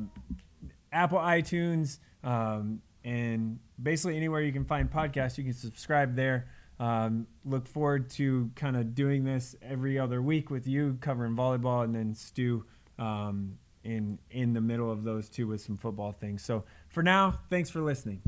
Apple 0.94 1.20
iTunes 1.20 2.00
um, 2.24 2.82
and 3.04 3.60
basically 3.82 4.18
anywhere 4.18 4.42
you 4.42 4.52
can 4.52 4.66
find 4.66 4.92
podcasts. 4.92 5.38
You 5.38 5.44
can 5.44 5.54
subscribe 5.54 6.16
there. 6.16 6.48
Um, 6.80 7.28
look 7.44 7.68
forward 7.68 8.10
to 8.12 8.50
kind 8.56 8.78
of 8.78 8.96
doing 8.96 9.24
this 9.24 9.56
every 9.62 10.00
other 10.00 10.22
week 10.22 10.50
with 10.50 10.66
you, 10.68 10.98
covering 11.02 11.36
volleyball, 11.36 11.84
and 11.84 11.94
then 11.94 12.16
Stu 12.16 12.66
um, 12.98 13.58
in 13.84 14.20
in 14.32 14.54
the 14.54 14.62
middle 14.62 14.92
of 14.92 15.04
those 15.04 15.30
two 15.30 15.48
with 15.48 15.62
some 15.62 15.78
football 15.78 16.12
things. 16.12 16.44
So 16.44 16.64
for 16.90 17.04
now, 17.04 17.40
thanks 17.50 17.70
for 17.70 17.82
listening. 17.82 18.22